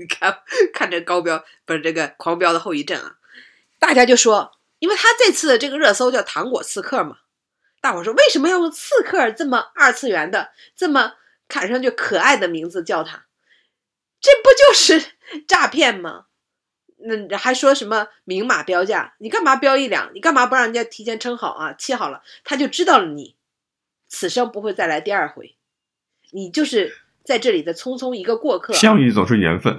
[0.00, 3.16] 你看看这高标不是这个狂飙的后遗症啊！
[3.78, 7.18] 大家就说，因为他这次的这个热搜叫“糖果刺客”嘛，
[7.82, 11.16] 大伙说为什么要用“刺客”这么二次元的、这么
[11.48, 13.26] 看上去可爱的名字叫他？
[14.22, 15.12] 这不就是
[15.46, 16.26] 诈骗吗？
[16.96, 19.14] 那还说什么明码标价？
[19.18, 20.10] 你干嘛标一两？
[20.14, 21.74] 你干嘛不让人家提前称好啊？
[21.74, 23.36] 切好了，他就知道了你
[24.08, 25.58] 此生不会再来第二回，
[26.30, 26.99] 你就是。
[27.24, 29.76] 在这里的匆匆一个过客，相遇总是缘分。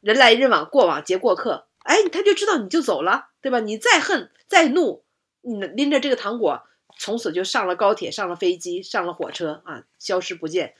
[0.00, 1.66] 人来人往，过往皆过客。
[1.78, 3.60] 哎，他就知道你就走了，对吧？
[3.60, 5.04] 你再恨再怒，
[5.42, 6.62] 你拎着这个糖果，
[6.98, 10.74] 从此就上了高铁，上了飞机，上了火车啊，消失不见，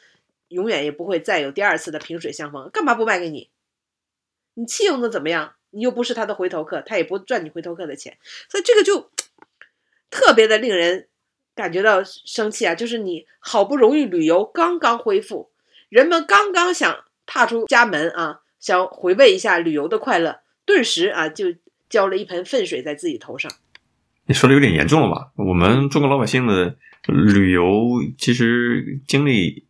[0.48, 2.70] 永远也不会再有第二次的萍水相逢。
[2.72, 3.50] 干嘛不卖给你？
[4.54, 5.54] 你气又能怎么样？
[5.70, 8.18] 你又不是他的回头客，他也不赚你回头客的钱，
[8.50, 9.10] 所以这个就
[10.10, 11.08] 特别的令人
[11.54, 12.74] 感觉到生气啊！
[12.74, 15.50] 就是你好不容易旅游刚刚恢复，
[15.88, 21.46] 人们刚刚想踏出家门啊，想回味一下旅游的快乐，顿时啊就
[21.88, 23.50] 浇了一盆粪水在自己头上。
[24.26, 25.32] 你说的有点严重了吧？
[25.36, 29.66] 我们中国老百姓的旅游其实经历，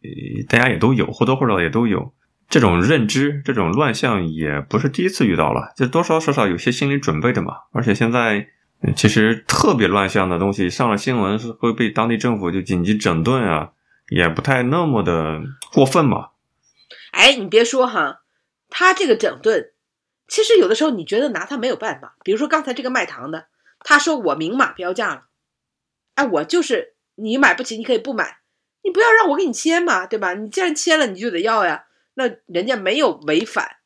[0.49, 2.13] 大家也都有，或多或少也都有。
[2.49, 7.55] 这种认知，这种乱象也不是第一次遇到了，就多多少少有些心理准备的嘛。
[7.73, 8.47] 而且现在，
[8.97, 13.73] 其实特别乱象的东西上了新闻是会被当地政府就紧急整顿啊，
[14.09, 15.41] 也不太那么的
[15.73, 16.31] 过分嘛。
[17.13, 18.23] 哎，你别说哈，
[18.69, 19.71] 他这个整顿，
[20.27, 22.17] 其实有的时候你觉得拿他没有办法。
[22.25, 23.47] 比如说刚才这个卖糖的，
[23.81, 25.25] 他说我明码标价了，
[26.15, 28.39] 哎，我就是你买不起，你可以不买，
[28.83, 30.35] 你不要让我给你签嘛，对吧？
[30.35, 31.85] 你既然签了，你就得要呀。
[32.15, 33.77] 那人家没有违反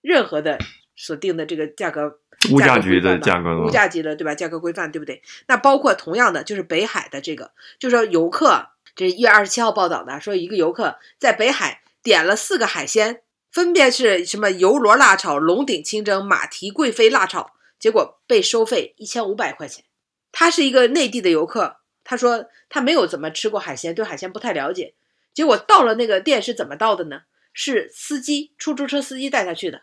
[0.00, 0.58] 任何的
[0.94, 2.20] 所定的这个价格
[2.52, 4.34] 物价局的价格物价局的对吧？
[4.34, 5.22] 价格规范对不对？
[5.46, 19.84] 那包括同样的就是北海的这个，就是说游客，这是一月二十七号报道的，说一个游客在北海点了四个海鲜，分别是什么油螺辣炒、龙顶清蒸、马蹄贵妃辣炒，结果被收费一千五百块钱。
[20.32, 24.94] 他是一个内地的游客，他说他没有怎么吃过海鲜，对海鲜不太了解，
[25.32, 27.22] 结果到了那个店是怎么到的呢？
[27.56, 29.82] 是司机，出租车司机带他去的。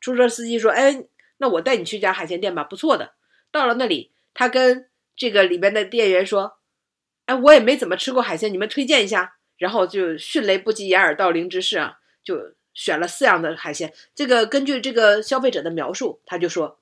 [0.00, 1.04] 出租车司机说：“哎，
[1.38, 3.14] 那我带你去家海鲜店吧，不错的。”
[3.50, 6.58] 到了那里，他跟这个里边的店员说
[7.26, 13.92] ：“哎，我也没怎么吃过海鲜，你们推荐一下。”然后就迅雷不及掩耳盗铃之势啊，就选了四样的海鲜。
[14.14, 16.78] 这个根据这个消费者的描述，他就说：“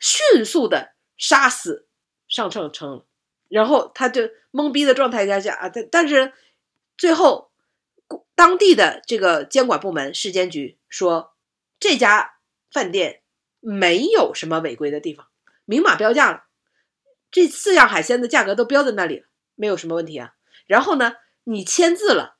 [0.00, 1.86] 迅速的杀死，
[2.28, 3.04] 上秤称了。”
[3.50, 6.32] 然后他就懵逼的状态下下啊，但但是
[6.96, 7.48] 最后。
[8.34, 11.34] 当地的这个监管部门市监局说，
[11.78, 12.36] 这家
[12.70, 13.20] 饭店
[13.60, 15.28] 没有什么违规的地方，
[15.64, 16.44] 明码标价了，
[17.30, 20.34] 这四样海鲜的价格都标在那里了，没有什么问题啊。
[20.66, 22.36] 然后呢，你签字了，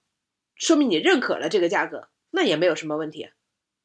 [0.54, 3.30] 说明你认可了这个价格，那也没有什么问题。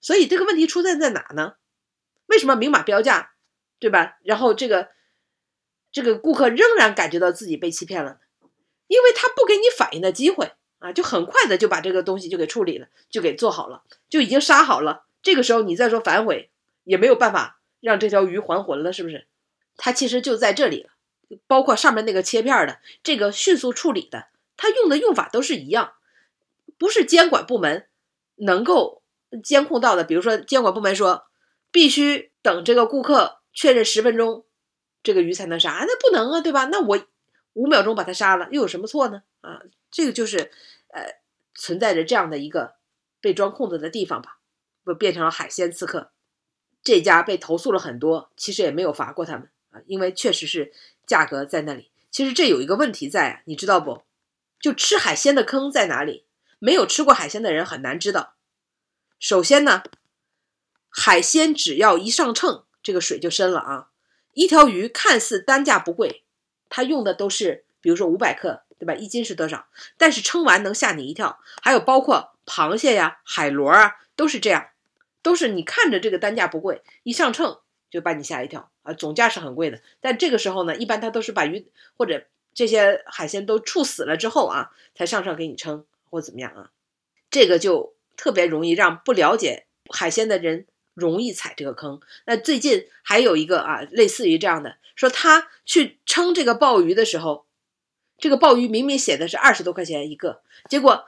[0.02, 1.56] 所以这个问题出在在哪呢？
[2.28, 3.34] 为什么明码标价，
[3.80, 4.17] 对吧？
[4.24, 4.89] 然后这个
[5.91, 8.19] 这个顾客仍然感觉到自己被欺骗了？
[8.88, 10.54] 因为他不给你反应的机会。
[10.80, 15.06] 啊，就很快的就把这个东西就给处理了，就给做好了，就已经杀好了。
[15.22, 16.52] 这个时候你再说反悔，
[16.84, 19.28] 也没有办法让这条鱼还魂了，是不是？
[19.76, 20.91] 它其实就在这里了，
[21.48, 25.93] 包括上面那个切片的，这个迅速处理的，它用的用法都是一样，
[26.78, 27.88] 不是监管部门
[28.36, 29.02] 能够
[29.43, 30.04] 监控到的。
[30.04, 31.26] 比如说，监管部门说
[31.72, 34.46] 必须等这个顾客确认十分钟，
[35.02, 36.65] 这个鱼才能杀，那不能啊，对吧？
[36.65, 37.06] 那我
[37.54, 39.24] 五秒钟把它杀了，又有什么错呢？
[39.41, 39.62] 啊？
[39.91, 40.52] 这个就是，
[40.89, 41.19] 呃，
[41.54, 42.76] 存在着这样的一个
[43.19, 44.39] 被装空子的地方吧，
[44.84, 46.12] 不变成了海鲜刺客。
[46.84, 50.74] 这家被投诉了很多，其实也没有罚过他们啊，因为确实是
[51.06, 51.89] 价格在那里。
[52.12, 54.04] 其实这有一个问题在，你知道不？
[54.60, 56.26] 就吃海鲜的坑在哪里？
[56.60, 58.36] 没有吃过海鲜的人很难知道。
[59.19, 59.84] 首先呢，
[60.89, 63.89] 海鲜只要一上秤，这个水就深了啊。
[64.34, 66.24] 一条鱼看似单价不贵，
[66.69, 68.63] 它用的都是，比如说五百克。
[68.80, 68.93] 对吧？
[68.96, 69.67] 一斤是多少？
[69.98, 71.39] 但是称完能吓你一跳。
[71.62, 74.72] 还有包括螃蟹呀、海螺啊，都是这样，
[75.24, 77.60] 都是你看着这个单价不贵，一上秤
[77.90, 78.94] 就把你吓一跳啊。
[78.94, 81.66] 总价是很贵的，但这个时候呢，一般他都是把鱼
[81.98, 86.70] 或者这些海鲜都处死了之后啊，才上秤给你称或怎么样啊。
[87.32, 92.00] 这个就特别容易让不了解海鲜的人容易踩这个坑。
[92.26, 97.46] 那最近还有一个啊，类似于这样的，说他去称这个鲍鱼的时候。
[98.20, 101.06] 这个鲍鱼明明写的是二十多块钱一个，结果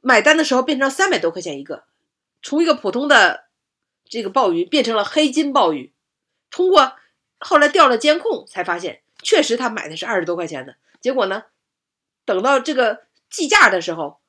[0.00, 1.84] 买单的时候变成三百多块钱一个，
[2.42, 3.46] 从一个普通的
[4.04, 5.92] 这个鲍鱼变成了黑金鲍鱼。
[6.50, 6.96] 通过
[7.38, 10.76] 后来调了监控才发现，确实他买的是二十多块钱的。
[11.00, 11.44] 结果呢，
[12.24, 14.20] 等到这个计价的时候，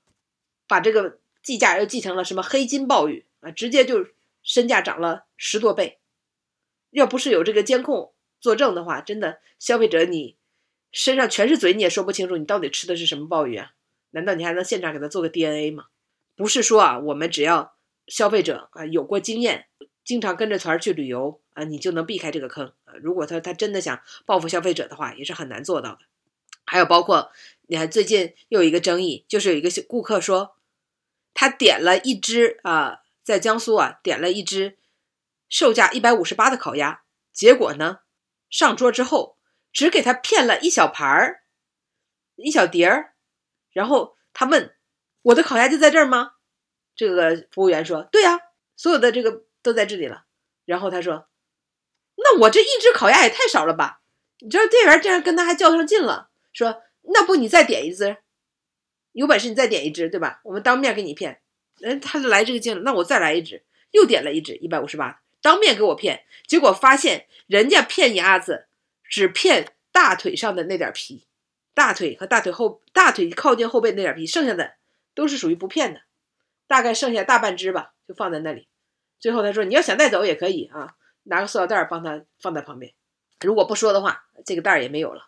[0.67, 4.08] 把这个计价又计成了什么黑金鲍鱼啊，直接就
[4.41, 5.99] 身价涨了十多倍。
[6.91, 10.38] 要不是有这个监控作证的话，真的消费者你。
[10.91, 13.71] 身上全是嘴，你也说不清楚你到底吃的是什么鲍鱼啊？
[14.12, 15.88] 难道你还能现场给他做个 DNA 吗？
[16.36, 17.73] 不是说啊，我们只要
[18.13, 19.65] 消费者啊有过经验，
[20.06, 22.93] 经常跟着团去旅游啊，你就能避开这个坑啊。
[23.02, 26.02] 如果他他真的想报复消费者的话，也是很难做到的。
[26.63, 27.32] 还有包括
[27.63, 30.56] 你看最近又有一个争议，就是有一个顾客说，
[31.34, 34.78] 他点了一只啊，在江苏啊点了一只
[35.49, 38.02] 售价一百五十八的烤鸭，结果呢，
[38.47, 39.39] 上桌之后
[39.71, 41.45] 只给他骗了一小盘儿，
[42.36, 43.15] 一小碟儿，
[43.71, 44.76] 然后他问
[45.23, 46.33] ：“我的烤鸭就在这儿吗？”
[46.95, 48.39] 这个服务员说：“对呀，
[48.75, 50.25] 所有的这个都在这里了。”
[50.65, 51.27] 然后他说
[52.17, 54.01] ：“那我这一只烤鸭也太少了吧？”
[54.39, 58.17] 你知道店员竟然跟他还较上劲了，说：“那不你再点一只，
[59.13, 60.41] 有本事你再点一只，对吧？
[60.43, 61.41] 我们当面给你骗。”
[61.79, 68.67] 人他就来这个劲了，那我再来一只，又点了一只一百五十八，当面给我骗，结果发现人家骗鸭子
[69.03, 71.25] 只骗大腿上的那点皮，
[71.73, 74.75] 大腿和大腿后大腿靠近后背那点皮，剩下的
[75.15, 76.01] 都是属于不骗的，
[76.67, 78.67] 大概剩下大半只吧，就放在那里。
[79.19, 82.93] 最后他说你要想带走也可以啊，拿个塑料袋帮他放在旁边，
[83.41, 85.28] 如果不说的话，这个袋儿也没有了，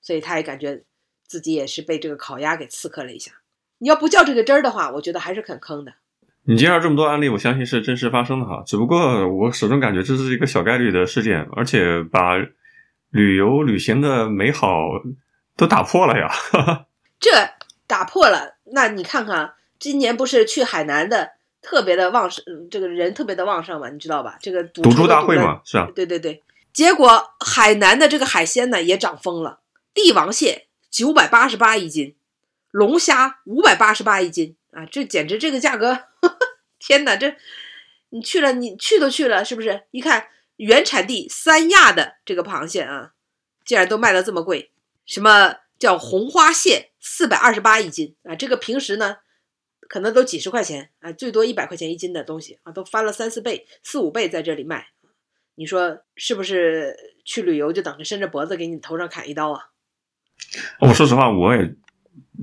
[0.00, 0.84] 所以他也感觉
[1.26, 3.32] 自己也是被这个烤鸭给刺客了一下。
[3.78, 5.94] 你要不较这个真儿的话，我觉得还是很坑的。
[6.48, 8.62] 你介绍这么多案例，我相信是真实发生的哈。
[8.64, 12.36] 只不过我始终感觉这是一个小概率的事件，而且把
[13.10, 14.68] 旅游旅行的美好
[15.56, 16.30] 都打破了呀。
[17.18, 17.30] 这
[17.86, 24.38] 打破了，那你看看，今年不是去海南的特别的旺盛，这个人特别的旺盛嘛，你知道吧？
[24.40, 25.88] 这个赌注大会嘛，是啊。
[25.94, 29.60] 对对对，结果海南的这个海鲜呢也涨疯了，
[29.92, 32.14] 帝王蟹九百八十八一斤。
[32.72, 35.98] 龙虾五百八十八一斤啊，这简直这个价格，
[36.78, 37.16] 天哪！
[37.16, 37.34] 这
[38.10, 39.84] 你去了，你去都去了，是不是？
[39.92, 43.12] 一看原产地三亚的这个螃蟹啊，
[43.64, 44.72] 竟然都卖的这么贵。
[45.06, 46.90] 什么叫红花蟹？
[47.00, 49.16] 四百二十八一斤啊，这个平时呢，
[49.88, 54.88] 可能都几十块钱啊，最多一百块钱一斤的东西啊，都翻了三四倍、四五倍在这里卖。
[55.54, 56.94] 你说是不是？
[57.24, 59.60] 去旅游就等着伸着脖子给你头上砍一刀啊？
[60.78, 61.74] 我说实话，我也。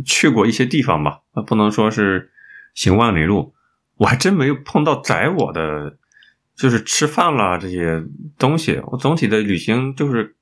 [0.05, 2.31] 去过一些地方吧，不能说是
[2.73, 3.53] 行万里路，
[3.95, 5.97] 我还真没有碰到宰我的，
[6.55, 8.03] 就是吃饭啦这些
[8.39, 8.81] 东西。
[8.87, 10.35] 我总体的旅行就是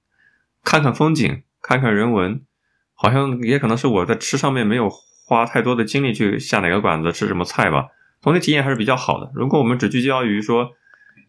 [0.64, 2.46] 看看风景，看看人文，
[2.94, 4.90] 好像也可能是我在吃上面没有
[5.32, 7.88] 花太多的精力去下哪个馆子吃什么菜吧。
[8.20, 9.32] 总体体验还是比较好的。
[9.34, 10.74] 如果我们只聚焦于说，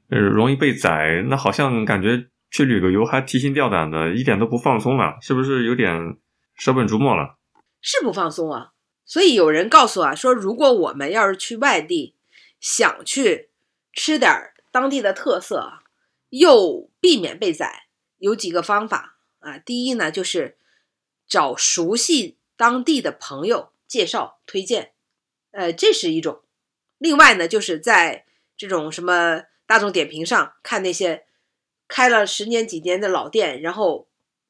[0.09, 6.17] 呃，容易被宰，那好像感觉去旅个游还提心吊胆的，一点都不放松了，是不是有点
[6.57, 7.37] 舍本逐末了？
[7.81, 8.73] 是不放松啊，
[9.05, 12.17] 所以有人告诉啊说，如果我们要是去外地，
[12.61, 13.51] 想去
[13.93, 14.31] 吃点
[14.73, 15.75] 当地的特色，
[16.31, 17.85] 又避免被宰，
[18.19, 19.59] 有几个方法啊。
[19.59, 20.59] 第一呢，就是
[21.29, 24.95] 找熟悉当地的朋友介绍推荐，
[25.51, 26.43] 呃，这是一种。
[26.97, 28.25] 另外呢，就是在
[28.57, 31.27] 这种什么大众点评上看那些
[31.87, 34.09] 开了十年几年的老店，然后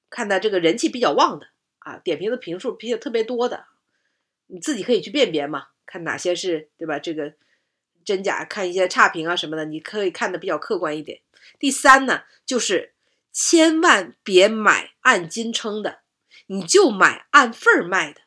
[0.09, 1.49] 看到这个人气比较旺的。
[1.81, 3.67] 啊，点评的评数比较特别多的，
[4.47, 7.01] 你自己可以去辨别嘛，看哪些是对吧？
[7.01, 7.35] 这个
[8.05, 11.21] 真假，看一些差评啊什么的，你可以看的比较客观一点。
[11.59, 12.95] 第三呢，就是
[13.33, 16.03] 千万别买按斤称的，
[16.47, 18.21] 你就买按份儿卖的。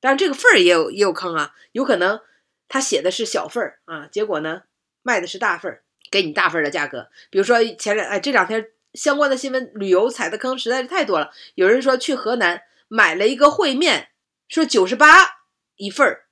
[0.00, 2.20] 但是这个份儿也有也有坑啊，有可能
[2.68, 4.62] 他写的是小份儿啊，结果呢
[5.02, 7.08] 卖的是大份儿，给你大份儿的价格。
[7.30, 8.68] 比如说前两哎这两天。
[8.94, 11.30] 相关的新闻，旅游踩的坑实在是太多了。
[11.54, 14.08] 有人说去河南买了一个烩面，
[14.48, 15.06] 说九十八
[15.74, 16.28] 一份儿，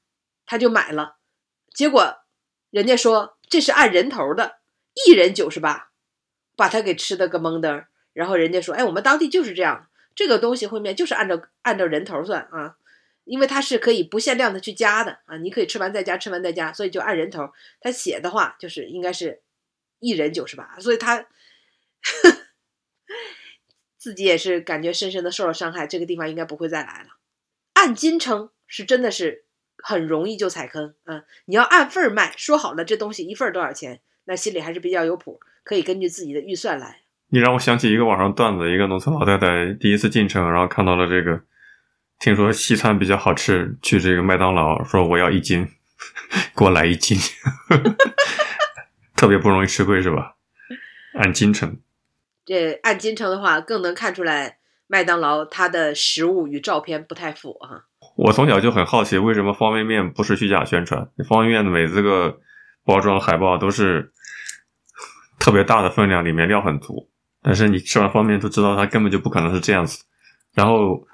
[0.47, 1.17] 他就买了，
[1.75, 2.21] 结果
[2.71, 4.61] 人家说这是按人头的，
[5.07, 5.91] 一人九十八，
[6.57, 7.85] 把他给吃的个懵登。
[8.15, 12.77] 然后人家说，哎，我们当地就是这样，这个东西烩面就是按照按照人头算啊，
[13.25, 17.51] 因为它是可以不限量的去加的啊，你可以吃完再加，吃完再加，所以就按人头。
[17.81, 19.43] 他写的话就是应该是
[19.99, 21.27] 一人九十八，所以他。
[23.97, 27.09] 自己也是感觉深深的受了伤害，这个地方应该不会再来了。
[27.73, 29.47] 按斤称是真的是
[29.79, 37.05] 很容易就踩坑，嗯，你要按份卖，说好了这东西一份多少钱，那心里还是比较有谱，可以根据自己的预算来。
[37.29, 41.41] 你让我想起一个网上段子，一个农村老太太第一次进城，然后看到了这个，
[42.19, 45.69] 听说西餐比较好吃，去这个麦当劳说我要一斤，
[46.57, 47.19] 给我来一斤，
[49.15, 50.37] 特别不容易吃亏是吧？
[51.15, 51.79] 按斤称。
[52.45, 57.85] 这按斤称的话，更能看出来麦当劳它的食物与照片不太符啊。
[58.17, 61.09] 我从小就很好奇，为什么方便面不是虚假宣传？
[61.29, 62.39] 方便面的每这个
[62.85, 64.13] 包装海报都是
[65.39, 67.11] 特别大的分量，里面料很足，
[67.43, 70.05] 但是你吃完方便面都知道它根本就不可能是这样子。
[70.55, 71.07] 然后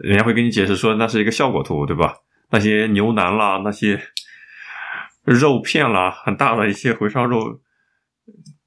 [0.00, 2.16] 人家会跟你解释说，那是一个效果图，对吧？
[2.50, 4.00] 那些牛腩啦，那些
[5.24, 7.60] 肉片啦，很大的一些回烧肉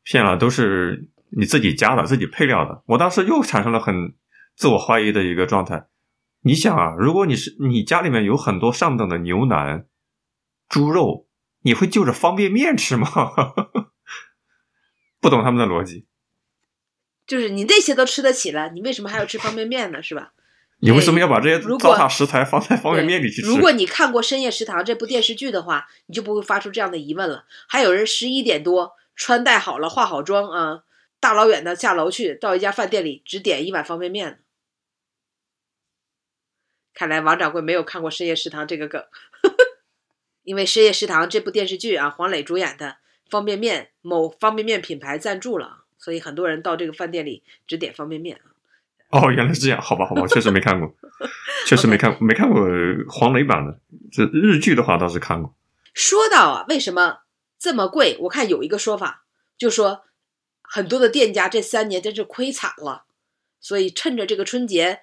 [0.03, 1.09] 片啦，都是。
[1.31, 4.15] 你自己加的，自己配料的，我当时又产生了很
[4.55, 5.85] 自我怀疑的一个状态。
[6.41, 9.85] 你想啊，如果你是你家里面有很多上等的牛腩、
[10.67, 11.27] 猪肉，
[11.61, 13.07] 你会就着方便面吃吗？
[15.21, 16.07] 不懂他们的逻辑。
[17.27, 20.01] 就是你那些都吃得起了，你为什么还要吃方便面呢？
[20.01, 20.33] 是吧？
[20.81, 23.47] 你为什么要把这些糟蹋食材放在方便面里去吃？
[23.47, 27.45] 如果你看过《深夜食堂》这部电视剧的话，你就不会发出这样的疑问了。
[27.67, 30.83] 还有人十一点多穿戴好了、化好妆啊，
[31.19, 34.41] 大老远的下楼去到一家饭店里只点一碗方便面。
[36.93, 39.03] 看来王掌柜没有看过《深夜食堂》这个梗，
[40.43, 42.97] 因为《深夜食堂》这部电视剧啊，黄磊主演的
[43.29, 48.48] 方便面某方便面品牌赞助了，所以很多人到这个饭店里只点方便面啊。
[49.11, 50.93] 哦，原来是这样，好吧，好吧， 确实没看过，
[51.65, 52.67] 确实没看没看过
[53.09, 53.79] 黄磊版的。
[54.11, 55.55] 这日剧的话倒是看过。
[55.93, 57.19] 说到啊，为什么
[57.57, 58.17] 这么贵？
[58.21, 59.25] 我看有一个说法，
[59.57, 60.03] 就说
[60.61, 63.05] 很多的店家这三年真是亏惨了，
[63.59, 65.01] 所以趁着这个春节，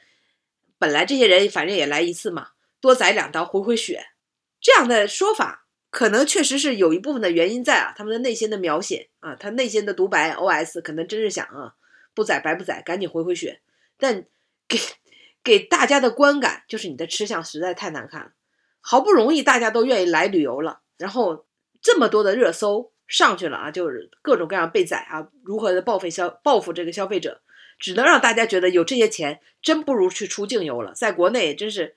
[0.79, 2.51] 本来这些人反正也来一次嘛，
[2.81, 4.07] 多宰两刀回回血。
[4.61, 11.75] 这样的说法可能确实是有一部分的原因在啊，他们的内心的描写啊，他内心的独白 OS 可能真是想啊，
[12.15, 13.61] 不宰白不宰，赶紧回回血。
[13.99, 14.27] 但
[14.69, 14.79] 给
[15.43, 18.33] 给大家的观感就是你的吃相实在太难看了。
[18.81, 21.47] 好不容易大家都愿意来旅游了，然后
[21.83, 27.43] 这么多的热搜上去了啊，就是各种各样被宰啊，如何的报复消报复这个消费者，
[27.79, 30.93] 只能让大家觉得有这些钱真不如去出境游了。
[30.95, 31.97] 在国内真是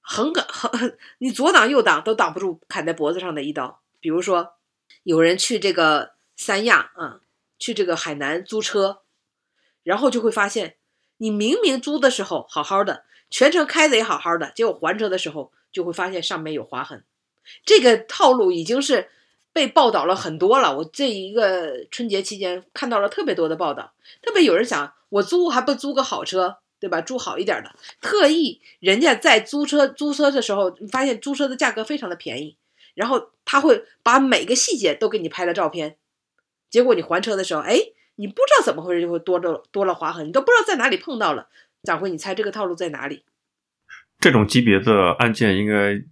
[0.00, 3.82] 横个横， 你左挡右挡都挡不住砍在脖子上的一刀。
[4.00, 4.54] 比如说，
[5.02, 7.20] 有人去这个三亚啊，
[7.58, 9.02] 去这个海南租车，
[9.82, 10.76] 然后就会发现。
[11.22, 17.04] 你明明租的时候好好的，全程开的也好好的，结果还车的时候就会发现上面有划痕。
[17.64, 19.08] 这个套路已经是
[19.52, 20.76] 被报道了很多了。
[20.78, 27.00] 我这一个春节期间看到了特别多的报道，特别有人想我租还不租个好车，对吧？
[27.00, 32.56] 租好一点的，特意人家在租车租车的时候，发现租车的价格非常的便宜，
[32.94, 35.98] 然后他会把每个细节都给你拍了照片，
[36.68, 37.78] 结果你还车的时候，哎。
[38.16, 41.48] 你不知道怎么回事就会多了多了划痕，你都不知道在哪里碰到了。
[41.82, 43.24] 掌柜，你猜这个套路在哪里？
[44.20, 46.02] 这种级别的案件应该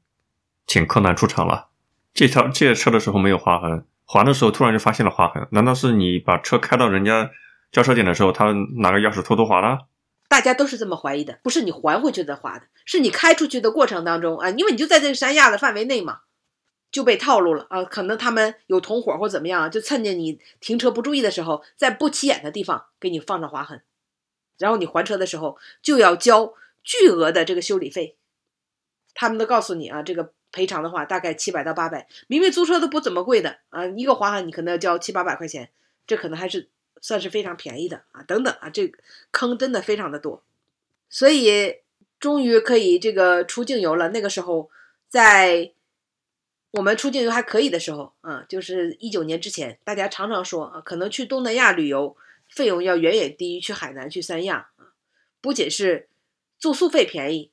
[0.66, 1.68] 请柯南出场了。
[2.12, 7.30] 这条借车的时候没有划痕，还的时候突然就发现了划痕，难道是你把车开到人家
[7.70, 8.46] 交车点的时候，他
[8.78, 9.86] 拿个钥匙偷偷划了？
[10.28, 16.20] 大家都是这么怀疑的，不是你还回去再划的，是你开出去的过程当中啊，因为你就在这个三亚的范围内嘛。
[16.91, 17.84] 就被套路了啊！
[17.84, 23.80] 可能他们有同伙或怎么样，就趁着你停车不注意的时候，在不起眼的地方给你放上划痕，
[24.59, 28.16] 然后你还车的时候就要交巨额的这个修理费。
[29.14, 35.70] 他们都告诉你啊，这个赔偿的话大概七百到八百，明明租车都不怎么贵的啊，一个划痕你可能要交七八百块钱，
[36.09, 36.68] 这可能还是
[37.01, 38.24] 算是非常便宜的啊。
[38.24, 38.93] 等等啊，这
[39.30, 40.43] 坑真的非常的多，
[41.09, 41.76] 所以
[42.18, 44.09] 终于可以这个出境游了。
[44.09, 44.68] 那个时候
[45.09, 45.72] 在。
[46.73, 52.16] 我们出境游还可以的时候，啊，就是一九年之前，大家常常说啊，可能去东南亚旅游
[52.49, 54.95] 费用要远远低于去海南、去三亚啊。
[55.41, 56.09] 不仅是
[56.61, 57.51] 住宿费便宜，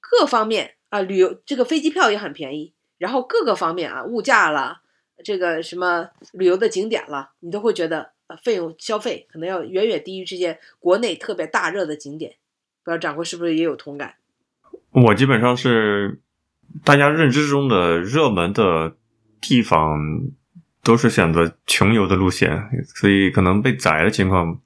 [0.00, 4.82] 各方面啊，旅游这个飞机票也很便宜，然后各个方面啊，物价了，
[5.22, 12.34] 这个什么旅游的景点了，你都会觉得呃，费用消费可能要远远低于这些国内特别大热的景点。
[12.82, 14.16] 不知道掌柜是不是也有同感？
[14.90, 16.18] 我基本上是。
[16.84, 18.94] 大家认知中的热门的
[19.40, 19.98] 地方
[20.82, 24.60] 都是选择穷游的路线，所以可能被宰的情况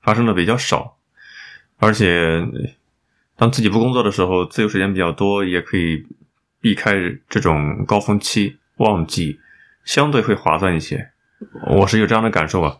[0.00, 0.98] 发生的比较少。
[1.78, 2.46] 而且，
[3.36, 6.06] 当自己不工作的时候，自由时间比较多，也可以
[6.60, 6.94] 避开
[7.28, 9.40] 这种高峰期旺季，
[9.84, 11.10] 相对会划算一些。
[11.66, 12.78] 我是有这样的感受啊。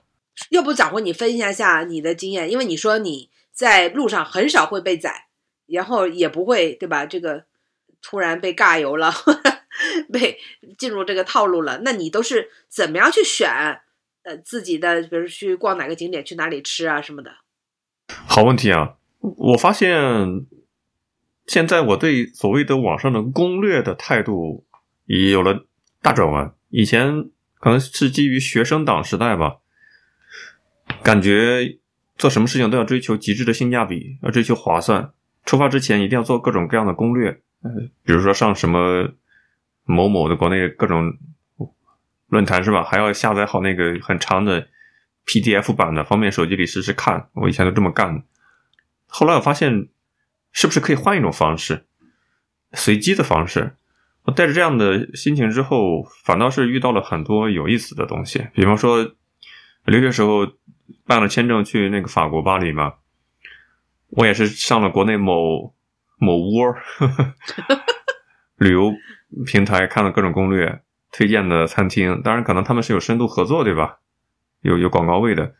[0.50, 5.26] 要不掌柜，你分享一下你的经验，因为你说你在路上很少会被宰，
[5.66, 7.04] 然后也不会对吧？
[7.06, 7.46] 这个。
[8.04, 9.10] 突然被尬游了，
[10.12, 10.38] 被
[10.76, 11.80] 进入这个套路了。
[11.82, 13.80] 那你都是怎么样去选？
[14.24, 17.30] 呃，自己的，比如去逛哪个景点，去哪里吃啊什么的？
[18.26, 18.94] 好问题啊！
[19.20, 20.46] 我发现
[21.46, 24.66] 现在我对所谓的网上的攻略的态度
[25.04, 25.66] 也有了
[26.00, 26.54] 大转弯。
[26.70, 29.56] 以前可能是基于学生党时代吧，
[31.02, 31.78] 感觉
[32.16, 35.12] 做什么事情都要追求极致的性价比，要追求划算。
[35.44, 37.42] 出发之前一定要做各种各样的攻略。
[38.02, 39.08] 比如说上什么
[39.84, 41.16] 某某的国内各种
[42.28, 42.84] 论坛是吧？
[42.84, 44.68] 还要下载好那个很长的
[45.26, 47.28] PDF 版的，方便手机里实时看。
[47.32, 48.22] 我以前都这么干。
[49.06, 49.88] 后来我发现，
[50.52, 51.84] 是不是可以换一种方式，
[52.72, 53.76] 随机的方式？
[54.24, 58.46] 我带着这样的心情之后，反倒是遇到了很多有意思的东西。
[58.54, 59.14] 比方说，
[59.84, 60.46] 留学时候
[61.06, 62.94] 办了签证去那个法国巴黎嘛，
[64.08, 65.73] 我也是上了国内某。
[66.24, 67.34] 某窝呵呵
[68.56, 68.92] 旅游
[69.44, 73.98] 平台看了各种攻略，推荐的餐厅，当然可能他们是有深度合作，对吧？
[74.62, 75.54] 有有广告位的，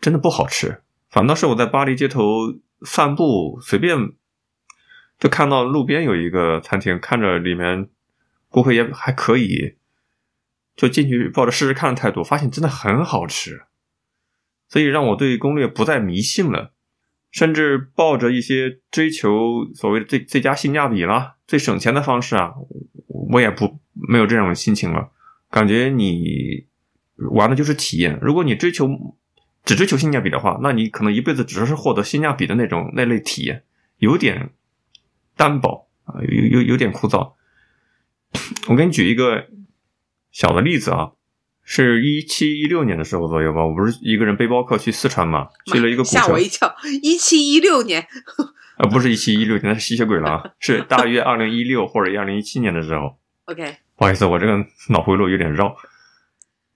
[0.00, 0.82] 真的不好吃。
[1.10, 4.12] 反倒是我在巴黎街头散步，随便
[5.18, 7.88] 就看到路边有一个餐厅，看着里面
[8.48, 9.76] 顾客也还可以，
[10.76, 13.64] 就进去抱着试试看的态度，发现真的很好吃，
[14.68, 16.71] 所以让我对攻略不再迷信了，
[17.32, 22.54] 甚至抱着一些追求所谓的最最佳性价比啦、最省钱的方式啊，
[23.32, 25.10] 我也不没有这种心情了。
[25.50, 26.66] 感觉你
[27.32, 29.16] 玩的就是体验，如果你追求。
[29.64, 33.62] 只追求性价比的话，那你可能一辈子只是获得性价比的那种那类体验，
[33.98, 34.50] 有点
[35.36, 37.34] 单薄啊，有有有点枯燥。
[38.66, 39.46] 我给你举一个
[40.32, 41.12] 小的例子啊，
[41.64, 48.06] 是一七一六年的时候左右吧，我不是一个人背包客去四川嘛，去了一个古城，吓我一跳，一七一六年
[48.78, 53.16] 啊，不是一七一六年，那是吸血鬼了啊， 是大约二零一六或者二零一七年的时候。
[53.46, 55.74] OK，不好意思，我这个脑回路有点绕，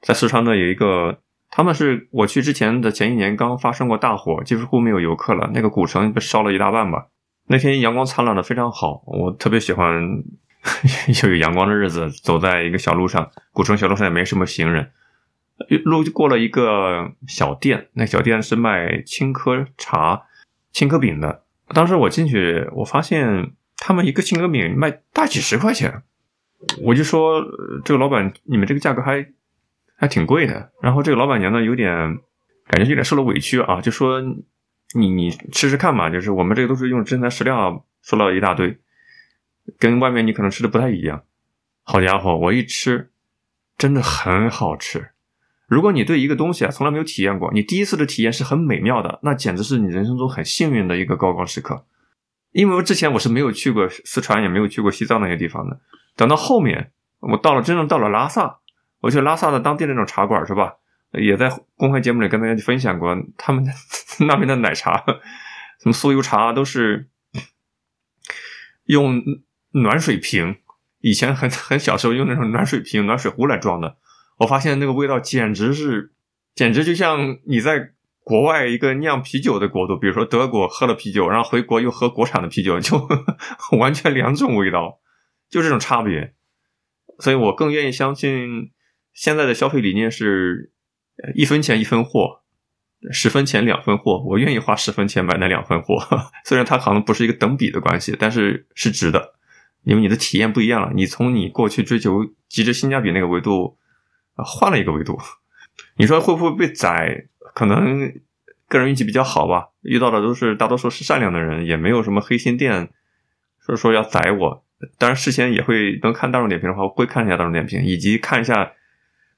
[0.01, 1.19] 在四川呢有一个。
[1.49, 7.07] 他们是我去之前的前一年刚发生过大火，几乎没有游客了，那个古城被烧了一大半吧。
[7.47, 10.03] 那天阳光灿烂的非常好，我特别喜欢
[11.23, 14.91] 又有阳光的日子，走在一个小路上，古城小路上也没什么行人，
[15.85, 20.23] 路过了一个小店，那小店是卖青稞茶、
[20.73, 21.45] 青稞饼的。
[21.69, 26.03] 当时我进去，我发现他们一个青稞饼卖大几十块钱，
[26.83, 27.45] 我就说
[27.85, 29.33] 这个老板，你们这个价格还。
[29.99, 32.19] 还挺贵的，然后这个老板娘呢，有点
[32.67, 34.21] 感觉有点受了委屈啊，就说
[34.93, 38.77] 你你吃吃看嘛，就是我们这个都是用真材实料，说了一大堆，
[39.79, 41.25] 跟外面你可能吃的不太一样。
[41.83, 43.11] 好家伙，我一吃，
[43.77, 45.11] 真的很好吃。
[45.67, 51.85] 如果你对一个东西啊从来没有体验过，你第一次的体验是很美妙的，那简直是你人生中很幸运的一个高光时刻。
[52.53, 55.81] 因为我之前我是没有去过四川，也没有去过西藏那些地方的，
[56.17, 58.61] 等到后面我到了真正到了拉萨。
[59.01, 60.77] 我去拉萨的当地那种茶馆是吧？
[61.13, 63.65] 也在公开节目里跟大家分享过，他们
[64.27, 65.05] 那边的奶茶，
[65.81, 67.09] 什么酥油茶都是
[68.85, 69.23] 用
[69.83, 70.57] 暖水瓶，
[71.01, 73.97] 以前很 很小时候用那种暖水瓶、暖水壶来装的。
[74.39, 76.13] 我发现那个味道简直是，
[76.55, 83.09] 简直就像你在国外一个酿啤酒的国度，比如说德国喝了啤酒，然后回国又喝国产的啤酒，就
[83.79, 85.01] 完全两种味道，
[85.49, 86.35] 就这种差别。
[87.19, 88.73] 所以我更愿意相信。
[89.15, 90.73] 现在的消费理念是，
[91.35, 92.43] 一分钱一分货，
[93.11, 94.23] 十分钱两分货。
[94.27, 96.07] 我愿意花十分钱买那两分货，
[96.45, 99.36] 虽然它可能不是一个等比的关系，但是是值的，
[99.87, 100.91] 因为你的体验不一样了。
[100.95, 103.79] 你从你过去追求极致性价比那个维度，
[104.35, 105.19] 换了一个维度。
[105.97, 107.27] 你说会不会被宰？
[107.55, 108.13] 可能
[108.69, 112.91] 个人运气比较好吧，遇到的都是大多数是善良的人，也没有什么黑心店
[113.65, 114.65] 说说要宰我。
[114.99, 118.73] 当然，事先也会能看大众点评的话，会看一下大众点评，以及看一下。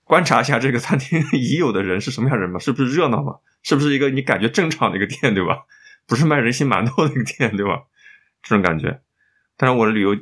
[0.04, 3.40] 观察一下这个餐厅 已有的人是什么样人吧，是不是热闹嘛？
[3.62, 5.66] 是不是一个你感觉正常的一个店，对吧？
[6.06, 7.82] 不是卖人心馒头的一个店，对吧？
[8.42, 9.02] 这种感觉。
[9.58, 10.16] 但是我的旅游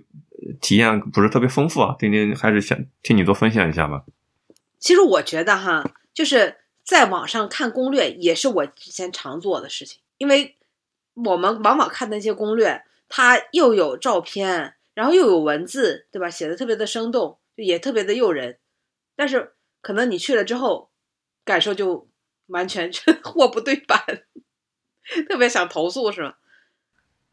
[0.60, 4.04] 体验不是特别丰富啊，丁丁还是想听你多分享一下吧。
[4.80, 10.56] 其实我觉得哈，就是在网上看攻略也是我之前常做的事情，因为
[11.14, 16.28] 我们往往看那些攻略，它又有照片，然后又有文字，对吧？
[16.28, 18.58] 写的特别的生动，也特别的诱人，
[19.14, 19.52] 但是。
[19.82, 20.90] 可能你去了之后，
[21.44, 22.08] 感受就
[22.46, 22.90] 完全
[23.22, 24.00] 货不对版，
[25.28, 26.34] 特别想投诉，是吗？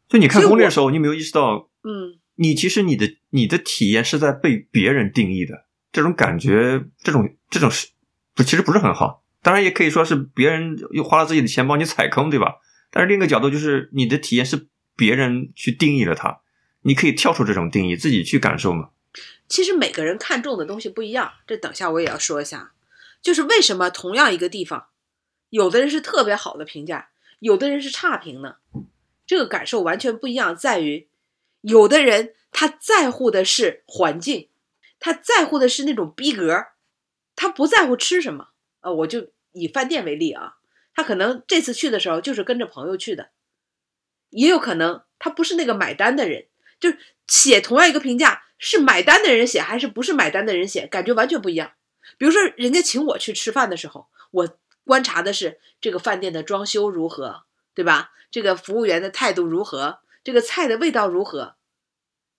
[0.08, 7.88] 就你看攻略的时候，你有没有意识到，嗯，你其实你的你的体验是在被别人定义的，这种感觉，这种这种是
[8.34, 9.24] 不其实不是很好。
[9.42, 12.56] 当然也可以说是别人又花了自己的钱帮你踩坑，对吧？
[12.90, 16.40] 但是另一个角度就是你的体验是别人去定义了它，
[16.82, 18.90] 你可以跳出这种定义，自己去感受嘛。
[19.48, 22.72] 其实每个人看重的东西不一样，这等下我也要说一下，
[23.20, 24.86] 就是为什么同样一个地方，
[25.50, 28.56] 有的人是特别好的评价，有的人是差评呢？
[29.26, 31.08] 这个感受完全不一样，在于
[31.60, 34.48] 有的人他在乎的是环境，
[34.98, 36.66] 他在乎的是那种逼格，
[37.34, 38.48] 他不在乎吃什么。
[38.80, 40.56] 呃，我就以饭店为例啊，
[40.94, 43.30] 他可能这次去的时候就是跟着朋友去的，
[44.30, 46.46] 也有可能他不是那个买单的人，
[46.78, 48.42] 就是写同样一个评价。
[48.56, 51.72] 是买单的人写还是不是买单的人写，感觉完全不一样。
[52.16, 54.48] 比如说，人家请我去吃饭的时候，我
[54.84, 57.42] 观察的是这个饭店的装修如何，
[57.74, 58.12] 对吧？
[58.30, 60.00] 这个服务员的态度如何？
[60.22, 61.56] 这个菜的味道如何？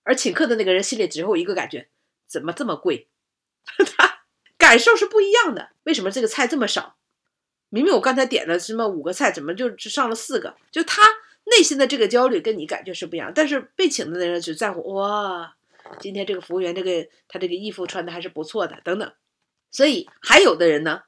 [0.04, 1.90] 而请客的那个人心里只有一个感觉：
[2.28, 3.08] 怎么这么贵？
[3.98, 4.20] 他
[4.58, 5.72] 感受是不一样的。
[5.84, 6.98] 为什么这个菜这么少？
[7.70, 10.56] 明明我刚才点了什么五个菜，怎么就只上了四个？
[10.72, 11.02] 就他
[11.46, 13.32] 内心的这个焦虑跟你感觉是不一样。
[13.34, 15.56] 但是被请的那人只在乎哇。
[16.00, 19.14] 今天这个服务员，这个他这个衣服穿的还是不错的，等等。
[19.72, 21.04] 所以还有的人呢，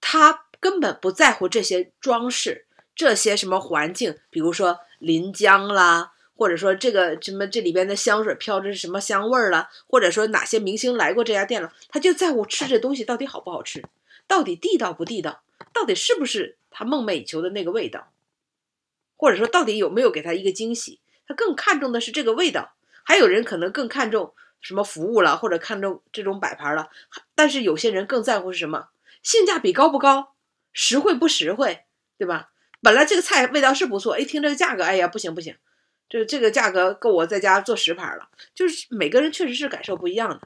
[0.00, 13.84] 他根本不在乎这些装饰，这些什么环境，比如说临江啦，或者说这个什么这里边的香水飘着是什么香味儿了，或者说哪些明星来过这家店了，他就在乎吃这东西到底好不好吃，
[14.26, 15.42] 到底地道不地道，
[15.72, 18.12] 到底是不是他梦寐以求的那个味道，
[19.16, 22.74] 或者说到底有没有给他一个惊喜，他更看重的是这个味道。
[23.06, 24.32] 还有人可能更看重
[24.62, 26.88] 什么服务了，或者看重这种摆盘了，
[27.34, 28.88] 但是有些人更在乎是什么
[29.22, 30.32] 性价比高不高，
[30.72, 31.84] 实惠不实惠，
[32.16, 32.50] 对吧？
[32.84, 35.56] 本来这个菜味道是不错，一听这个价格，哎呀，不行不行，
[36.08, 38.28] 这这个价格够我在家做十盘了。
[38.54, 40.42] 就是每个人确实是感受不一样的，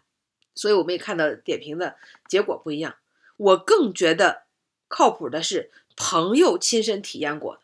[0.55, 1.97] 所以我们也看到点评的
[2.29, 2.95] 结果不一样。
[3.37, 4.45] 我更觉得
[4.87, 7.61] 靠谱的是朋友亲身体验过的，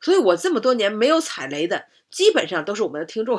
[0.00, 1.86] 所以我这么多年没有踩雷的。
[2.10, 3.38] 基本上都是我们的听众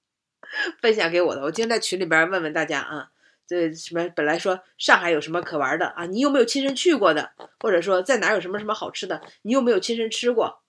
[0.80, 1.42] 分享给我的。
[1.42, 3.10] 我今天在群里边问问大家啊，
[3.50, 6.06] 这什么本来说上海有什么可玩的啊？
[6.06, 7.32] 你有没有亲身去过的？
[7.58, 9.20] 或者说在哪有什么什么好吃的？
[9.42, 10.60] 你有没有亲身吃过？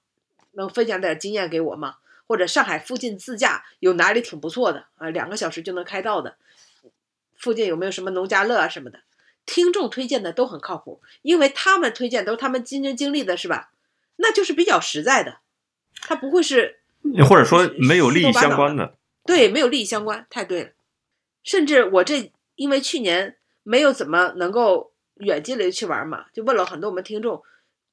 [0.53, 1.97] 能分享点经验给我吗？
[2.25, 5.11] 或者上海附近自驾有哪里挺不错的啊？
[5.11, 6.37] 两个小时就能开到的，
[7.37, 9.01] 附近有没有什么农家乐啊什么的？
[9.45, 13.69] 听众推荐的都很靠谱，因为他们推荐都是他们亲身经历的，是吧？
[14.15, 15.37] 那就是比较实在的，
[16.01, 16.79] 他不会是。
[17.29, 20.69] 或者说没有利益相关的，对，没有利益相关，太对了。
[21.43, 27.41] 甚至我这因为去年没有怎么能够远距离去玩嘛，就问了很多我们听众，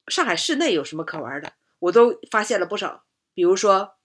[0.05, 3.03] 上海市内有什么可玩的，我都发现了不少。
[3.33, 3.95] 比如说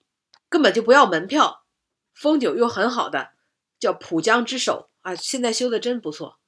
[0.48, 1.66] 根本就不要门票，
[2.14, 3.32] 风景又很好的，
[3.78, 6.38] 叫浦江之首啊，现在修的真不错，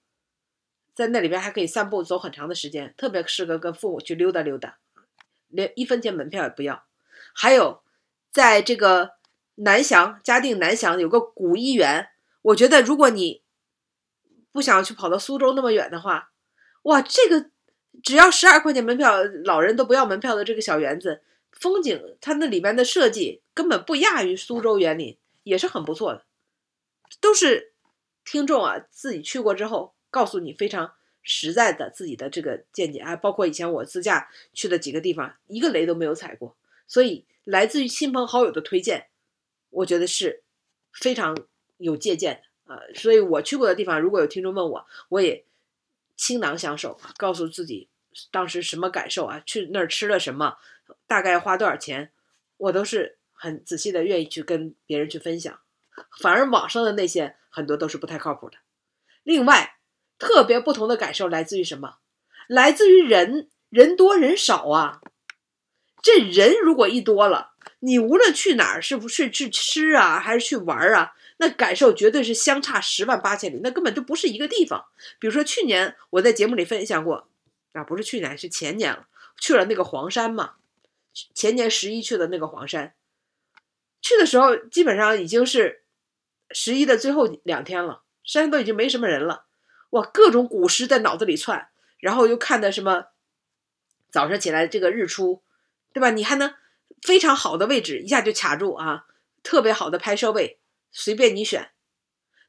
[0.95, 4.79] 在那里边还可以散步走很长的时间，特别适合跟父母去溜达溜达，
[5.49, 6.85] 连一分钱门票也不要。
[7.35, 7.83] 还有。
[8.33, 9.13] 在这个
[9.55, 12.11] 南翔嘉定南翔有个古医园，
[12.43, 13.43] 我觉得如果你
[14.57, 16.33] 不想去跑到苏州那么远的话，
[16.83, 17.51] 哇，这个
[18.03, 26.25] 只要十二块钱门票，老人都不要门票的这个小园子，风景它那里面的设计根本不亚于苏州园林，也是很不错的。
[27.21, 27.75] 都是
[28.25, 36.57] 听众啊自己去过之后告诉你非常实在的自己的这个见解啊，包括以前我自驾去的几个地方，一个雷都没有踩过，
[36.89, 37.27] 所以。
[37.47, 39.07] 来自于亲朋好友的推荐，
[39.71, 40.43] 我觉得是
[40.93, 41.47] 非常
[41.77, 42.79] 有借鉴的啊。
[42.95, 45.45] 所以我去过的地方，如果有听众问我，我也
[46.17, 47.89] 倾囊相授，告诉自己
[48.31, 50.59] 当时什么感受啊，去那儿吃了什么，
[51.07, 52.13] 大概花多少钱，
[52.57, 55.59] 我都是很仔细的，愿意去跟别人去分享。
[56.21, 58.59] 反而网上的那些很多都是不太靠谱的。
[59.23, 59.79] 另外，
[60.19, 61.97] 特别不同的感受来自于什么？
[62.49, 65.01] 来自于人人多人少啊。
[66.03, 74.87] 这人如果一多了，你无论去哪儿，是不是去吃啊，还是去玩啊，那感受绝对是相差十万八千里，那根本就不是一个地方。
[75.19, 77.29] 比如说去年我在节目里分享过，
[77.73, 79.07] 啊，不是去年是前年了，
[79.39, 80.55] 去了那个黄山嘛，
[81.35, 82.95] 前年十一去的那个黄山，
[84.01, 85.83] 去的时候基本上已经是
[86.51, 89.47] 十一的最后两天了，山上都已经没什么人了，
[89.91, 91.69] 哇，各种古诗在脑子里窜，
[91.99, 93.07] 然后又看的什么，
[94.11, 95.43] 早上起来这个日出。
[95.93, 96.11] 对吧？
[96.11, 96.53] 你还能
[97.01, 99.07] 非常好的位置一下就卡住啊，
[99.43, 100.59] 特别好的拍摄位，
[100.99, 101.73] 随便你选。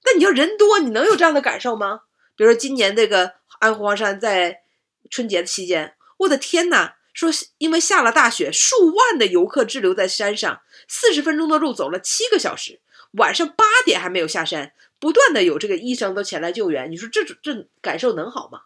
[0.06, 2.04] 那你要人多，你能有这样的感受吗？
[2.38, 4.62] 比如说今年这个安徽黄山在
[5.10, 12.80] 春节期间，我的天呐，说因为下了大雪，数万的游客滞留在山上，四十分钟的路走了七个小时，
[13.12, 16.90] 晚上八点还没有下山，不断的有这个医生都前来救援。
[16.90, 18.62] 你说这这感受能好吗？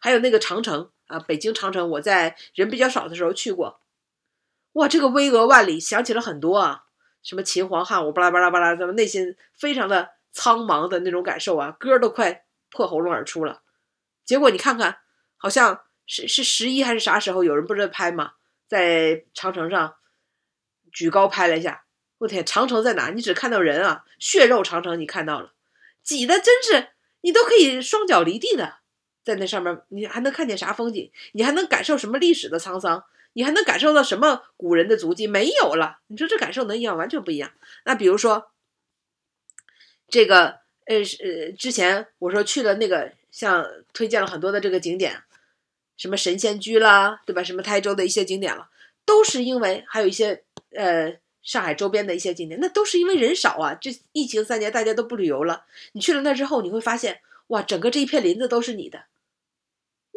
[0.00, 3.80] 还有那个长城啊，北京长城，我在人比较少的时候去过。
[4.72, 6.84] 哇，这个巍峨万里，想起了很多啊，
[7.22, 13.62] 什么秦皇汉武，巴拉巴拉巴拉，咱们内心非常的苍茫的那种感受啊，歌都快破喉咙而出了。
[14.24, 14.98] 结果你看看，
[15.36, 18.32] 好像是是十一还是啥时候，有人不是在拍吗？
[18.66, 19.96] 在长城上
[20.92, 21.84] 举高拍了一下，
[22.18, 23.10] 我天，长城在哪？
[23.10, 25.52] 你只看到人啊，血肉长城你看到了，
[26.02, 26.90] 挤的真是
[27.22, 28.78] 你都可以双脚离地的，
[29.24, 31.10] 在那上面，你还能看见啥风景？
[31.32, 33.04] 你还能感受什么历史的沧桑？
[33.38, 36.00] 你还能感受到什么古人的足迹没有了？
[36.08, 36.98] 你说这感受能一样？
[36.98, 37.52] 完全不一样。
[37.84, 38.50] 那比如说，
[40.08, 45.22] 这个呃呃，之前我说去了那个，像推荐了很多的这个景点，
[45.96, 47.44] 什么神仙居啦，对吧？
[47.44, 48.68] 什么台州的一些景点了，
[49.04, 53.72] 都是因为还有一些呃上海周边的一些景点，那都是因为人少啊。
[53.80, 55.64] 这疫情三年，大家都不旅游了。
[55.92, 59.04] 你去了那之后，你会发现，哇，整个这一片林子都是你的。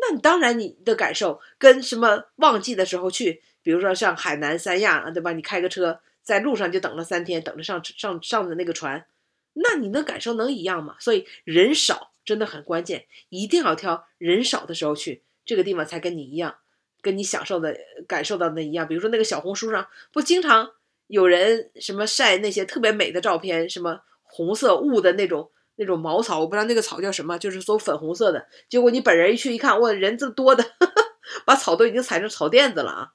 [0.02, 5.32] 那你当然，你的感受跟什么旺季的时候去，比如说像海南三亚啊，对吧？
[5.32, 9.06] 你开个车在路上就等了三天，等着上上上的那个船，
[9.54, 10.96] 那你的感受能一样吗？
[11.00, 16.56] 所以人少真的很关键，一定要挑人少的时候去，这个地方才跟你一样，
[17.02, 17.78] 跟你享受的
[18.08, 18.88] 感受到的一样。
[18.88, 20.72] 比如说那个小红书上不经常
[21.06, 28.48] 有人什么晒那些特别美的照片，什么红色雾的那种那种茅草，我不知道那个草叫什么，就是说粉红色的。
[28.70, 30.64] 结果你本人一去一看，哇，人这多的，
[31.44, 33.08] 把草都已经踩成草垫子了啊！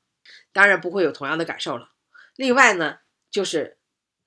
[0.52, 1.90] 当然不会有同样的感受了。
[2.34, 2.96] 另外呢，
[3.30, 3.78] 就是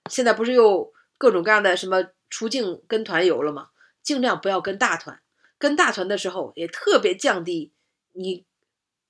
[0.10, 3.72] 现在不是又各种各样的什么出境跟团游了吗？
[4.02, 5.22] 尽量不要跟大团，
[5.58, 7.74] 跟大团的时候也特别降低
[8.14, 8.46] 你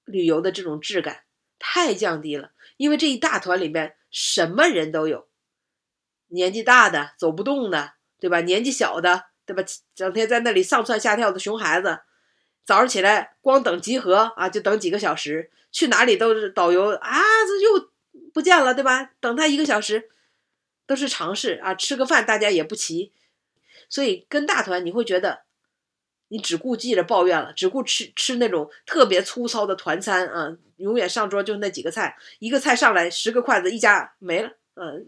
[0.06, 1.26] 旅游的这种质感，
[1.60, 2.52] 太降低了。
[2.78, 5.28] 因为这一大团里面什么人都有，
[6.30, 8.42] 年纪大的走不动的，对吧？
[8.42, 9.64] 年纪小的，对吧？
[9.96, 12.00] 整天在那里上蹿下跳的熊孩子，
[12.66, 15.52] 早上起来光等集合啊，就等几个小时。
[15.72, 17.92] 去哪里都是导游啊，这又
[18.34, 19.12] 不见了，对吧？
[19.20, 20.10] 等他一个小时，
[20.88, 21.76] 都是常事啊。
[21.76, 23.12] 吃个饭大家也不齐，
[23.88, 25.42] 所以跟大团你会觉得，
[26.30, 35.06] 你只顾记着抱怨了，只顾吃吃那种特别粗糙的团餐啊，永远上桌就那几个菜，一个菜上来十个筷子一夹没了，嗯，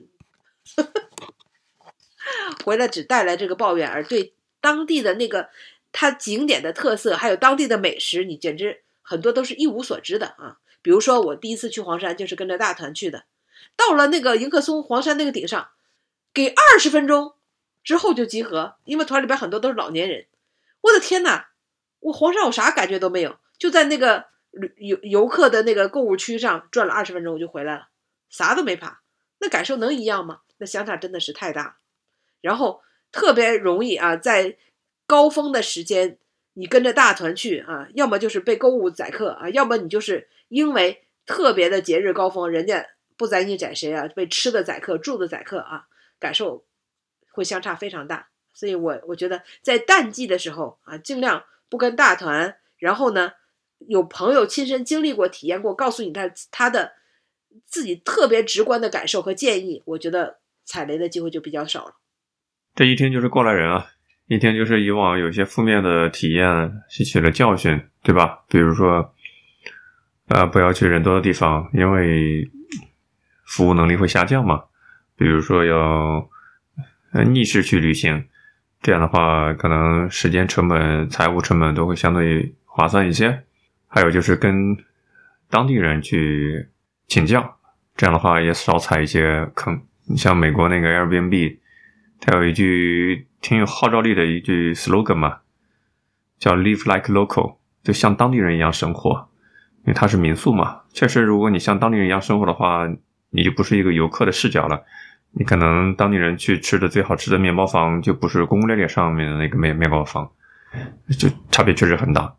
[2.65, 5.49] 回来只带来这个抱怨，而对当地的那个
[5.91, 8.81] 它景点的特色，还有当地的美食，你简直。
[9.03, 13.25] 很多都是一无所知的啊，比如说我第一次去黄山就是跟着大团去的，
[13.75, 15.69] 到了那个迎客松黄山那个顶上，
[16.33, 17.33] 给二十分钟
[17.83, 20.27] 之后就集合，因为团里边很多都是老年人。
[20.79, 21.49] 我的天哪，
[21.99, 27.89] 我黄山我啥感觉都没有，就在那个旅游游客的那个购物区上转了二十分钟我就回来了，
[28.29, 29.01] 啥都没爬，
[29.39, 30.41] 那感受能一样吗？
[30.59, 31.79] 那相差真的是太大。
[32.41, 32.81] 然后
[33.11, 34.57] 特别容易啊，在
[35.07, 36.17] 高峰的时间。
[36.53, 42.85] 你跟着大团去啊，要么就是被购物宰客啊，要么你就是因为特别的节日高峰，人家
[43.15, 44.05] 不宰你宰谁啊？
[44.09, 45.87] 被吃的宰客，住的宰客啊，
[46.19, 46.65] 感受
[47.31, 48.27] 会相差非常大。
[48.53, 53.31] 所以我我觉得在淡季的时候啊，尽量不跟大团，然后呢，
[53.87, 56.95] 有朋友亲身经历过、体验过，告诉你他他的
[57.65, 61.95] 自己特别直观的感受和建议，我觉得踩雷的机会就比较少了。
[62.75, 63.85] 这一听就是过来人啊。
[64.27, 68.39] 一天就是以往有些负面的体验，吸取了教训，对吧？
[68.47, 69.13] 比如说，
[70.29, 72.49] 呃，不要去人多的地方，因为
[73.43, 74.63] 服务能力会下降嘛。
[75.17, 76.29] 比如说要
[77.25, 78.23] 逆势去旅行，
[78.81, 83.43] 这样的话，可能时间成本、财务成本都会相对划算一些。
[83.87, 84.77] 还有就是跟
[85.49, 86.69] 当地人去
[87.05, 87.57] 请教，
[87.97, 89.83] 这样的话也少踩一些坑。
[90.05, 91.57] 你像美国那个 Airbnb。
[92.21, 95.39] 它有一句挺有号召力的一句 slogan 嘛，
[96.39, 99.27] 叫 “live like local”，就像当地人一样生活。
[99.83, 102.87] 因为它是民宿嘛，确实，如果你像当地人一样生活的话，
[103.31, 104.83] 你就不是一个游客的视角了。
[105.31, 110.29] 你可能当地人去吃的最好吃的面包房，就不是攻攻略略上面的那个面面包房，
[111.17, 112.35] 就差别确实很大。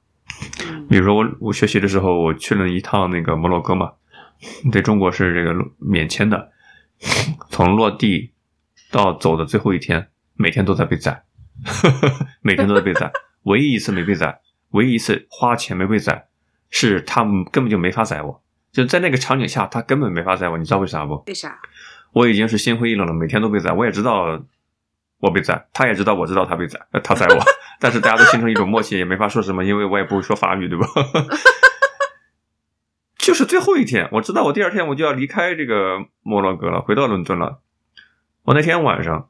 [0.89, 3.91] 比如说我我学习的时候，我去了一趟那个摩洛哥嘛，
[4.70, 6.53] 对中国是这个免签的，
[7.51, 8.32] 从落地。
[8.93, 11.24] 到走的最后一天，每天都在被宰，
[12.43, 13.11] 每天都在被宰。
[13.45, 14.40] 唯一一次没被宰，
[14.70, 16.28] 唯一一次花钱没被宰，
[16.70, 18.40] 是他们根本就没法宰我。
[18.70, 20.57] 就在那个场景下，他根本没法宰我。
[20.57, 21.24] 你知道为啥不？
[21.26, 21.59] 为啥？
[22.12, 23.72] 我已经是心灰意冷了，每天都被宰。
[23.72, 24.40] 我也知道
[25.18, 27.43] 我被宰，他也知道我知道他被宰，他宰我。
[27.80, 30.86] 但是大家都形成一种默契，也没法说什么，因为我也不会说法语，对吧？
[33.18, 37.61] 就是最后一天，我知道我第二天我就要离开这个摩洛哥了，回到伦敦了。
[38.45, 39.28] 我那天晚上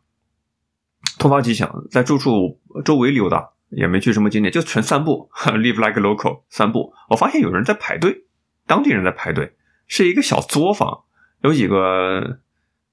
[1.19, 6.95] 突发奇想，在住处周围溜达，也没去什么景点，就纯散步， live like local，散步。
[7.11, 8.25] 我发现有人在排队，
[8.67, 9.55] 当地人在排队，
[9.87, 11.05] 是一个小作坊，
[11.43, 12.39] 有几个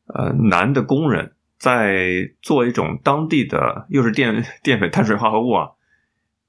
[0.07, 5.69] 呃男的工人在做一种当地的，又是淀淀粉碳水化合物啊，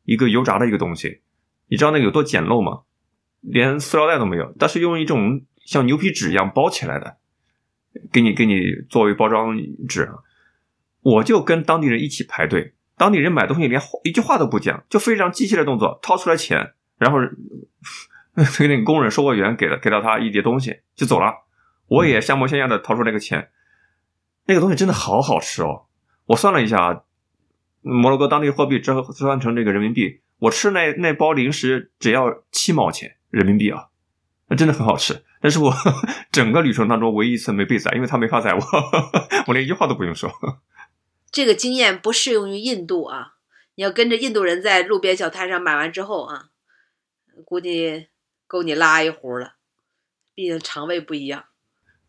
[0.02, 1.22] 一个油炸的一个东西。
[1.68, 2.82] 你知道那个有多简陋吗？
[3.40, 7.18] 连塑料袋都没有，但是用一种像牛皮纸一样包起来的。
[8.12, 9.56] 给你给你作为包装
[9.88, 10.10] 纸，
[11.02, 12.74] 我就跟当地人一起排队。
[12.96, 17.18] 当地人买东西连一句话都不讲，就非常机械的动作，掏出来钱，然后
[18.58, 21.32] 给 那个工人售货员给了给到他一叠东西就走了。
[21.88, 23.50] 我也像模像样的掏出那个钱，
[24.46, 25.86] 那个东西真的好好吃哦！
[26.26, 27.02] 我算了一下，
[27.80, 33.88] 摩洛哥当地货币折折算成这个人民币，我吃那那包零食只要七毛钱人民币啊，
[34.50, 35.22] 那真的很好吃。
[35.40, 35.72] 但是我
[36.30, 38.60] 整个旅程当中唯一一次没被宰，因为他没法宰我，
[39.46, 40.30] 我连一句话都不用说。
[41.32, 43.34] 这个经验不适用于印度啊！
[43.76, 46.46] 你要跟着印度人在路边小摊上买完之后啊，
[47.46, 48.08] 估计
[48.46, 49.54] 够你拉一壶了。
[50.34, 51.44] 毕竟肠胃不一样。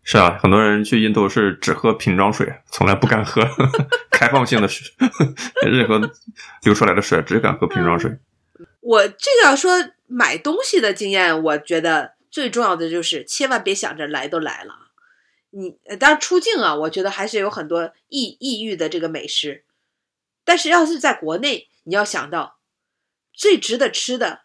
[0.04, 3.48] 是啊，很多人去印度是只喝瓶装水，从来不敢喝
[4.10, 4.92] 开放性的水，
[5.66, 6.02] 任何
[6.64, 8.18] 流出来的水只敢喝瓶装水。
[8.82, 9.72] 我这个要说。
[10.14, 14.88] 买东西的经验，我觉得最重要的就是千万别想着来都来了。
[15.52, 19.66] 你当然出境啊，我觉得还是有很多异异域的这个美食，
[20.46, 22.60] 但是要是在国内，你要想到
[23.34, 24.44] 最值得吃的，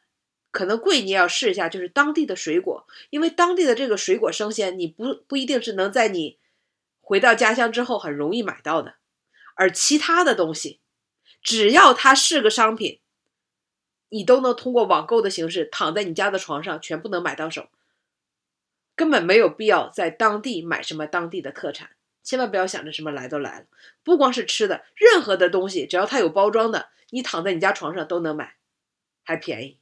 [0.50, 6.38] 可能贵你也要试一下，就是当地的水果，因为当地的这个水果生鲜，你不不一定是能在你
[7.00, 8.96] 回到家乡之后很容易买到的，
[9.54, 10.80] 而其他的东西，
[11.40, 12.98] 只要它是个商品，
[14.08, 17.68] 你都能通过网购的形式躺在你家的床上，全部能买到手。
[18.96, 21.90] 根本没有必要在当地买什么当地的特产，
[22.24, 23.66] 千万不要想着什么来都来了。
[24.02, 28.54] 不光是吃的，任何的东西，只要它有包装的，你躺在你家床上都能买，
[29.22, 29.78] 还便宜。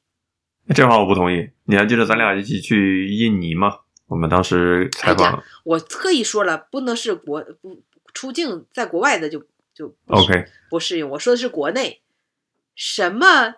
[0.75, 1.51] 这话我不同意。
[1.65, 3.81] 你还记得咱俩一起去印尼吗？
[4.07, 11.11] 我们当时采访哎，我特意说了，不能是国不出境在国外的就就不 OK，不适用。
[11.11, 12.03] 我说的是国内，
[12.75, 13.55] 什么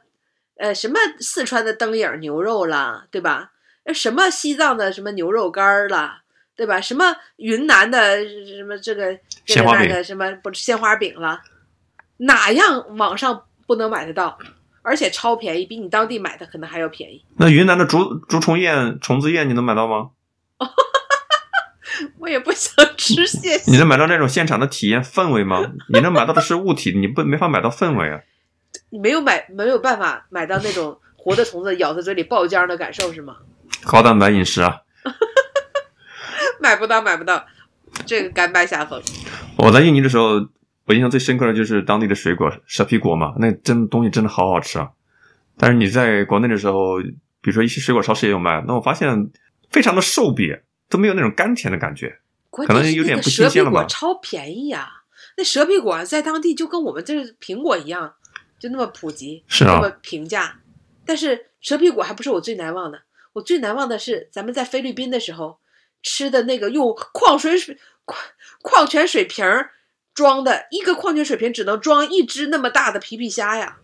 [0.56, 3.52] 呃什么四川的灯影牛肉啦，对吧？
[3.86, 6.22] 呃什么西藏的什么牛肉干儿啦，
[6.54, 6.80] 对吧？
[6.80, 7.04] 什么
[7.36, 11.40] 云南的什么这个这个那鲜花饼个什么不鲜花饼了，
[12.18, 14.38] 哪样网上不能买得到？
[14.82, 17.24] 而且超便宜，比你当地买的可能还要便宜。
[17.38, 20.10] 那云南的竹竹虫宴、虫子宴你能买到吗？
[22.18, 23.70] 我也不想吃，谢谢。
[23.70, 25.72] 你能买到那种现场的体验氛围吗？
[25.92, 28.20] 你能买到的是物体，你不没法买到氛围啊。
[28.90, 33.38] 你 没有买没有办法买到那种活的虫子咬在嘴里爆浆的感受是吗？
[33.86, 34.80] 高蛋白饮食啊！
[36.60, 37.46] 买不到，买不到，
[38.04, 39.00] 这个甘拜下风。
[39.56, 40.46] 我在印尼的时候，
[40.86, 44.90] 我印象最深刻的就是当地的水果蛇皮果嘛，那真东西真的好好吃啊。
[45.56, 46.98] 但是你在国内的时候，
[47.40, 49.30] 比如说一些水果超市也有卖，那我发现
[49.70, 52.18] 非常的瘦瘪，都没有那种甘甜的感觉。
[52.50, 54.88] 可能有点不新鲜了吧超便宜呀、
[55.36, 58.14] 那蛇皮果在当地就跟我们这苹果一样，
[58.58, 60.56] 就那么普及，是啊那么平价。
[61.04, 63.02] 但是蛇皮果还不是我最难忘的，
[63.36, 65.58] 我最难忘的是咱们在菲律宾的时候
[66.02, 68.18] 吃的那个用矿水水矿
[68.62, 69.72] 矿泉水瓶儿
[70.14, 73.76] 装的，一个矿泉水瓶只能装一只那么大的皮皮虾呀！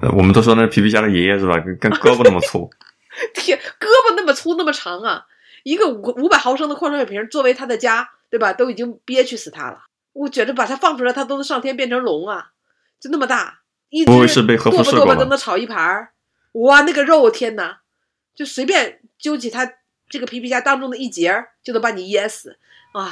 [0.00, 1.58] 呃我们都说那是皮皮虾的爷爷是吧？
[1.58, 2.68] 跟跟胳膊那么粗。
[3.32, 5.24] 天，胳膊那么粗那么长啊！
[5.62, 8.52] 一个五五百毫升的矿泉水瓶作为他的家，对吧？
[8.52, 9.84] 都已经憋屈死他了。
[10.12, 12.48] 我觉得把它放出来，它都能上天变成龙啊！
[13.00, 16.10] 就那么大，一只不会是被核辐剁吧剁吧吧都能炒一盘儿。
[16.52, 17.78] 哇，那个肉，天哪！
[18.34, 19.70] 就随便揪起它
[20.08, 22.58] 这个皮皮虾当中的一节儿，就能把你噎死
[22.92, 23.10] 啊！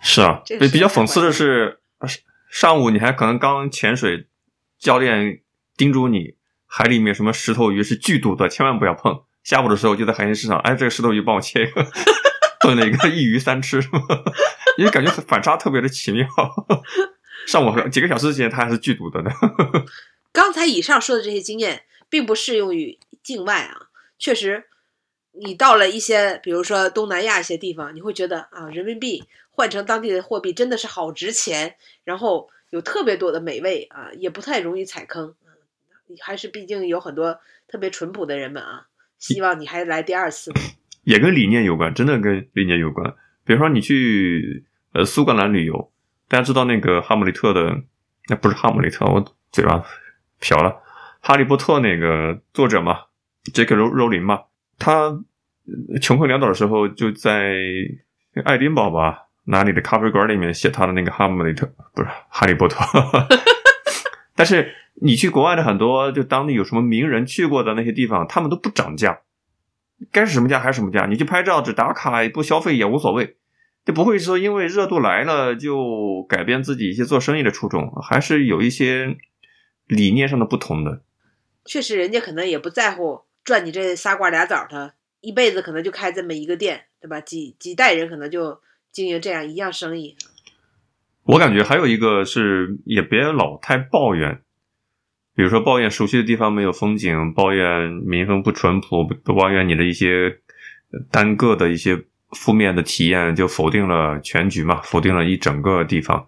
[0.00, 2.08] 是啊，这个比比较讽刺的是，呃
[2.48, 4.26] 上午你还可能刚潜水，
[4.78, 5.42] 教练
[5.76, 6.34] 叮嘱你
[6.66, 9.22] 海里面什么石头鱼是剧毒的，千万不要碰。
[9.42, 11.86] 下午的时候就在海鲜市场，哎，这个石头鱼帮我切一个，
[12.60, 13.82] 炖了一个一鱼三吃，
[14.78, 16.26] 因为感觉反差特别的奇妙。
[17.46, 19.30] 上午几个小时之前它还是剧毒的呢。
[20.32, 23.87] 刚才以上说的这些经验，并不适用于境外啊。
[24.18, 24.64] 确实，
[25.32, 35.28] 你到了一些，比如说东南亚一些地方，你会觉得啊，人民币换成当地的货币真的是好值钱，然后有特别多的美味啊，也不太容易踩坑。
[35.28, 35.34] 嗯
[36.22, 38.86] 还是毕竟有很多特别淳朴的人们啊，
[39.18, 40.50] 希望你还来第二次。
[41.02, 43.14] 也跟理念有关，真的跟理念有关。
[43.44, 44.64] 比如说你去
[44.94, 45.92] 呃苏格兰旅游，
[46.26, 47.82] 大家知道那个哈姆雷特的，
[48.28, 49.84] 那不是哈姆雷特，我嘴巴
[50.40, 50.82] 瓢了。
[51.20, 53.04] 哈利波特那个作者嘛，
[53.52, 54.42] 杰克罗罗琳嘛，
[54.78, 55.18] 他
[56.00, 57.54] 穷困潦倒的时候就在
[58.44, 62.84] 爱丁堡吧哪里的咖啡馆里面写他的那个哈姆雷特，不是哈利波特。
[64.36, 69.20] 但是你去国外的很多就当地有什么名人去过的那些地方，他们都不涨价，
[70.12, 73.36] 该是什么价还是什么价，你去拍照只打卡不消费也无所谓，
[73.84, 79.16] 就不会说因为热度来了就改变自己一些做生意的初衷，还是有一些
[79.86, 81.02] 理念上的不同的。
[81.64, 84.92] 确实，人家可能也不在乎赚你这仨瓜俩枣的，
[85.22, 87.18] 一辈子可能就开这么一个店，对吧？
[87.22, 88.60] 几几代人可能就
[88.92, 90.14] 经营这样一样生意。
[91.24, 94.42] 我感觉还有一个是，也别老太抱怨，
[95.34, 100.40] 比如说抱怨熟悉的地方没有风景，抱怨民风不淳朴，不抱怨你的一些
[101.10, 106.26] 单个的一些负面的体验，就否定了全局嘛，否定了一整个地方，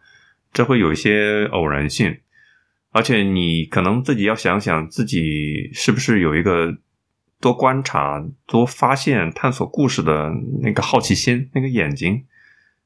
[0.55, 2.18] 这会有一些偶然性，
[2.93, 6.79] 而且你可能自己要想想自己是不是有一个
[7.41, 10.30] 多观察、多发现、探索故事的
[10.62, 12.26] 那个好奇心、 那个眼睛。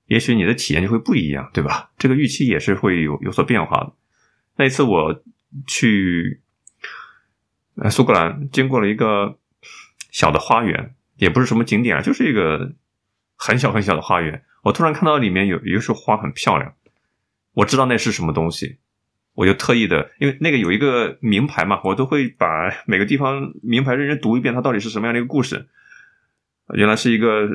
[0.07, 1.90] 也许你的体验就会不一样，对吧？
[1.96, 3.92] 这个预期也是会有有所变化的。
[4.57, 5.22] 那一次我
[5.66, 6.42] 去
[7.90, 9.38] 苏格兰，经过了一个
[10.11, 12.74] 小的花园，也不是什么景点啊，就是一个
[13.34, 14.44] 很小很小的花园。
[14.64, 16.74] 我突然看到里面有一束花很漂亮，
[17.55, 18.76] 我知道那是什么东西，
[19.35, 25.68] 我就特意的，因为那个有一个名牌嘛，我都会把 每个地方名牌认真读一遍，它到底是什么样的一个故事。
[26.74, 27.49] 原来是一个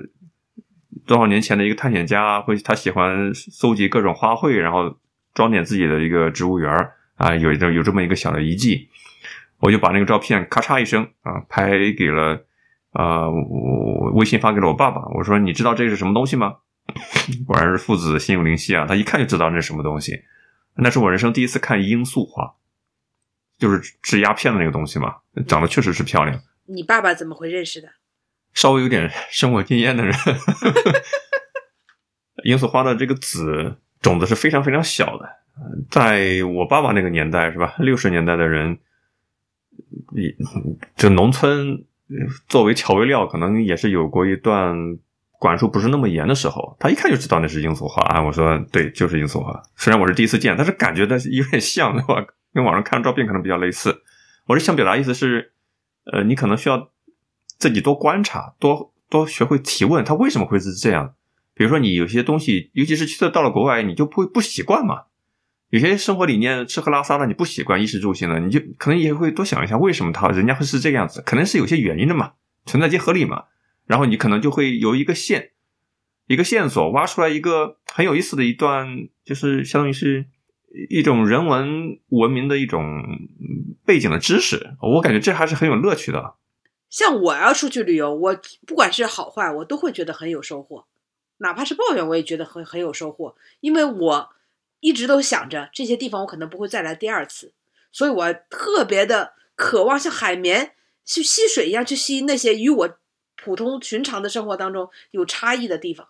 [1.05, 4.99] 多少年前的一个探险家，会他喜欢搜集各种花卉，然后
[5.33, 8.89] 装点自己的一个植物园啊，有这有这么一个小的遗迹。
[9.59, 12.45] 我就把那个照片咔嚓一声啊拍给了
[12.91, 15.01] 啊，我微信发给了我爸爸。
[15.15, 16.55] 我说：“你知道这是什么东西吗？”
[17.45, 18.85] 果然是父子心有灵犀啊！
[18.87, 20.23] 他一看就知道那是什么东西。
[20.81, 22.55] 那是我人生第一次看罂粟花，
[23.57, 25.17] 就是治鸦片的那个东西嘛，
[25.47, 26.41] 长得确实是漂亮。
[26.65, 27.89] 你爸爸怎么会认识的？
[28.53, 30.13] 稍微有点生活经验的人。
[32.43, 35.29] 罂粟花的这个籽种子是非常非常小的，
[35.91, 37.75] 在我爸爸那个年代是吧？
[37.79, 38.79] 六十年代的人。
[40.13, 40.35] 也
[40.97, 41.85] 就农村
[42.47, 44.97] 作为调味料，可能也是有过一段
[45.39, 46.77] 管束不是那么严的时候。
[46.79, 48.21] 他一看就知道那是罂粟花啊！
[48.21, 49.59] 我说对，就是罂粟花。
[49.75, 52.23] 虽然我是第一次见，但是感觉的有点像，对吧？
[52.53, 54.03] 跟网上看照片可能比较类似。
[54.45, 55.53] 我是想表达意思是，
[56.11, 56.89] 呃，你可能需要
[57.57, 61.13] 自己多观察，多多学会提问，他为什么会是这样？
[61.53, 65.03] 比如说你有些东西，尤其是去到了国外，你就不会不习惯嘛。
[65.69, 71.21] 有些生活理念吃喝拉撒的你不习惯，衣食住行的你就可能也会多想一下，为什么他人家会是这个样子？
[71.25, 72.31] 可能是有些原因的嘛，
[72.65, 73.43] 存在即合理嘛。
[73.89, 75.49] 然后你可能就会由一个线，
[76.27, 80.27] 一个线索挖出来一个很有意思的一段，就是相当于是
[80.91, 83.03] 一种人文文明的一种
[83.83, 84.75] 背景的知识。
[84.79, 86.35] 我感觉这还是很有乐趣的。
[86.91, 90.85] 像我要出去旅游，我不管是好坏，我都会觉得很有收获，
[91.39, 94.29] 哪怕是抱怨，我也觉得很很有收获，因为我。
[94.81, 97.51] 一直都想着这些地方我可能不会再来第二次，
[97.91, 100.71] 所以我特别的渴望像海绵
[101.03, 102.97] 去吸水一样去吸那些与我
[103.41, 106.09] 普通寻常的生活当中有差异的地方。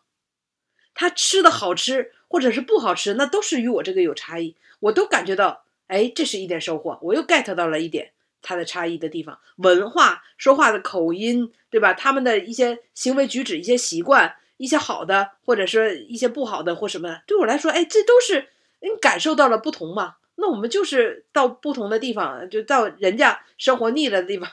[0.93, 8.11] 他吃的好吃或者是不好吃，那都是与我这个有差异，我都感觉到，哎，这是一点收获，我又 get 到了一点
[8.41, 11.93] 它的差异的地方，文化、说话的口音，对吧？
[11.93, 18.49] 他们的一些行为举止、一些习惯、一些好的或者是一些不好的或什么，对我来说，哎，这都是。
[18.81, 20.15] 你感受到了不同嘛？
[20.35, 24.49] 那我们就是到不同的地方，就到人家生活腻了的地方，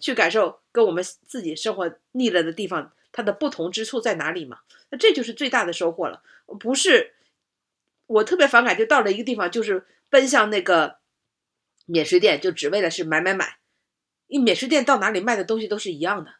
[0.00, 4.58] 去感受跟我们自己生活腻了的地方它的不同之处在哪里嘛？
[4.90, 6.22] 那这就是最大的收获了。
[6.60, 7.14] 不是
[8.06, 10.96] 我特别反感，就到了一个地方，就是奔向那个
[11.86, 13.58] 免税店，就只为了是买买买。
[14.28, 16.34] 因为免税店到哪里卖的东西都是一样的。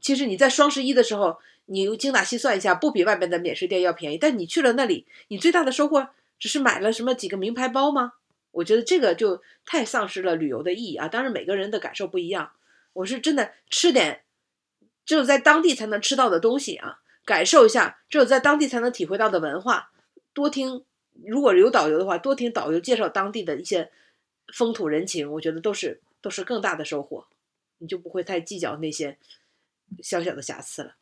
[0.00, 1.38] 其实你在双十一的时候。
[1.66, 4.18] 你精打细算一下，不比外面的免税店要便宜。
[4.18, 8.12] 但你去了那里，你最大的收获只是买了什么几个名牌包吗？
[8.50, 11.08] 我觉得这个就太丧失了旅游的意义啊！
[11.08, 12.52] 当然每个人的感受不一样。
[12.94, 14.22] 我是真的吃点
[15.04, 19.90] 只有在当地才能吃到的东西啊，感受一下只有在当地才能体会到的文化。
[20.32, 20.84] 多听，
[21.26, 23.90] 如果有导游的话，多听导游介绍当地的一些
[24.52, 27.26] 风土人情，我觉得都是都是更大的收获。
[27.78, 29.18] 你就不会太计较那些
[30.02, 30.94] 小小的瑕疵了。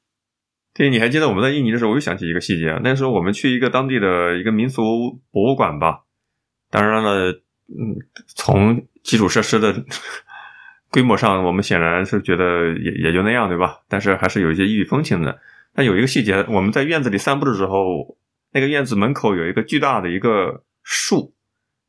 [0.74, 2.78] 对，你还记得我们在印尼的时候，我又想起一个细节。
[2.82, 4.82] 那时候我们去一个当地的一个民俗
[5.30, 6.04] 博物馆吧，
[6.70, 7.30] 当然了，
[7.68, 7.94] 嗯，
[8.26, 9.84] 从基础设施的
[10.92, 13.80] 规模上，我们显然是觉得也也就那样，对吧？
[13.88, 15.40] 但是还是有一些异域风情的。
[15.74, 18.16] 但有一个细节，我们在院子里散步的时候，
[18.52, 21.34] 那个院子门口有一个巨大的一个树，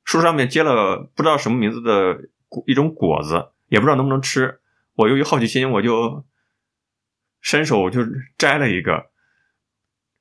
[0.04, 2.18] 树上面结了不知道什么名字的
[2.50, 4.60] 果一种果子，也不知道能不能吃。
[4.96, 6.26] 我由于好奇心，我就。
[7.46, 8.00] 伸手就
[8.38, 9.08] 摘了一个，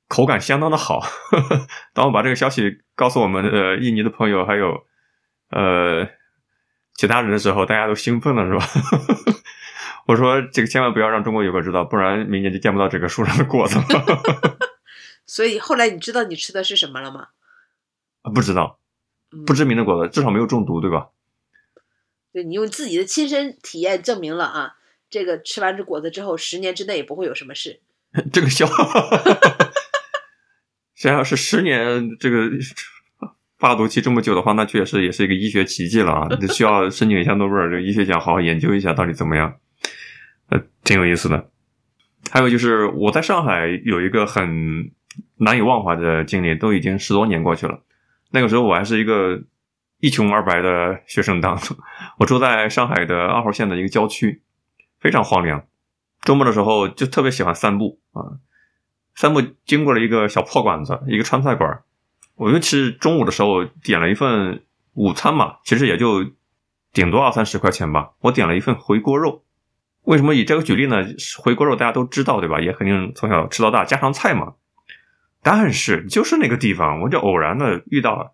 [0.09, 0.99] 口感相当的好。
[1.95, 4.85] 当我把这个消息告诉我们呃印尼的朋友还有
[5.49, 6.05] 呃
[6.95, 8.67] 其他人的时候，大家都兴奋了，是吧？
[10.05, 14.57] 我说这个千万不要让中国游客知道，不然明年就见不到这个树上的果子了。
[15.25, 17.27] 所以后来你知道你吃的是什么了吗？
[18.33, 18.79] 不知道，
[19.45, 21.07] 不知名的果子，至少没有中毒，对吧？
[22.31, 24.75] 对你用自己的亲身体验证明了啊。
[25.09, 27.79] 这个吃完这果子之后，十年之内也不会有什么事。
[28.33, 28.67] 这个笑，
[30.95, 32.49] 想想是十年这个
[33.63, 36.27] 发毒期这么久的话，那确实也是一个医学奇迹了啊！
[36.53, 39.55] 需要申请一下诺贝尔这个医学奖，好好研究一下到底怎么样。
[40.49, 41.49] 呃，挺有意思的。
[42.29, 44.91] 还有就是我在上海有一个很
[45.37, 47.79] 难以忘怀的经历，都已经十多年过去了。
[48.31, 49.41] 那个时候我还是一个
[50.01, 51.57] 一穷二白的学生党，
[52.19, 54.41] 我住在上海的二号线的一个郊区。
[54.99, 55.63] 非常荒凉，
[56.21, 58.43] 周末的时候就特别喜欢散步啊。
[59.15, 61.81] 散步经过了一个小破馆子，一个川菜馆。
[62.35, 64.63] 我尤其是中午的时候点了一份
[64.93, 66.25] 午餐嘛，其实也就
[66.91, 68.11] 顶多二三十块钱吧。
[68.19, 69.43] 我点了一份回锅肉。
[70.03, 71.05] 为什么以这个举例呢？
[71.41, 72.59] 回锅肉大家都知道对吧？
[72.59, 74.55] 也肯定从小吃到大，家常菜嘛。
[75.41, 78.33] 但是就是那个地方，我就偶然的遇到了，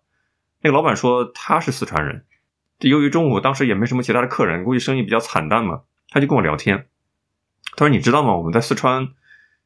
[0.61, 2.25] 那个老板说他是四川人，
[2.79, 6.87] 由于中午当时也没什么其他的客人，估计生意比较惨淡嘛，他就跟我聊天。
[7.75, 8.35] 他说：“你知道吗？
[8.35, 9.09] 我们在四川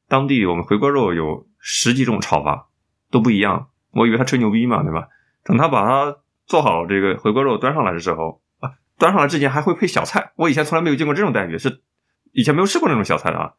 [0.08, 2.68] 当地，我们回锅肉有十几种炒法，
[3.10, 3.70] 都不一样。
[3.94, 5.08] 我以为他吹牛逼嘛，对吧？
[5.44, 10.32] 等他把它做好，这个回锅肉端上来的时候啊，端上来之前还会配小菜。
[10.36, 11.82] 我以前从来没有见过这种待遇，是
[12.32, 13.54] 以前没有吃过那种小菜的啊。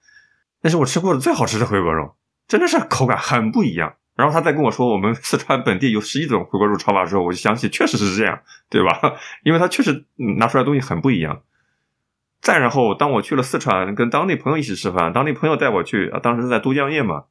[0.62, 2.14] 那是我吃过的最好吃的回锅肉，
[2.46, 3.94] 真的是口感很不一样。
[4.16, 9.00] 然后他再跟我说我们四川本地有十几种回锅肉炒法的时候，我就相信确实是这样，对吧？
[9.42, 10.04] 因为他确实
[10.38, 11.42] 拿出来东西很不一样。”
[12.40, 17.24] 再然后，当我去了四川，跟当地朋友一起吃饭，当地朋友带我去，当时在都江堰嘛，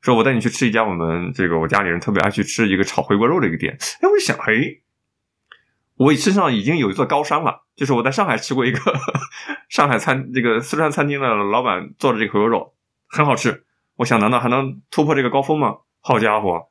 [0.00, 3.76] 说我带你去吃一家我们这个我家里人特别爱去吃一个炒回锅肉的一个店。
[4.00, 4.80] 哎，我一想，哎，
[5.96, 8.78] 我身上已经有一座高山了，就是我在上海吃过一个
[9.68, 12.74] 上海餐这个四川餐厅的老板做的这个回锅肉，
[13.08, 13.64] 很好吃。
[13.96, 15.78] 我想，难道还能突破这个高峰吗？
[16.00, 16.68] 好家伙，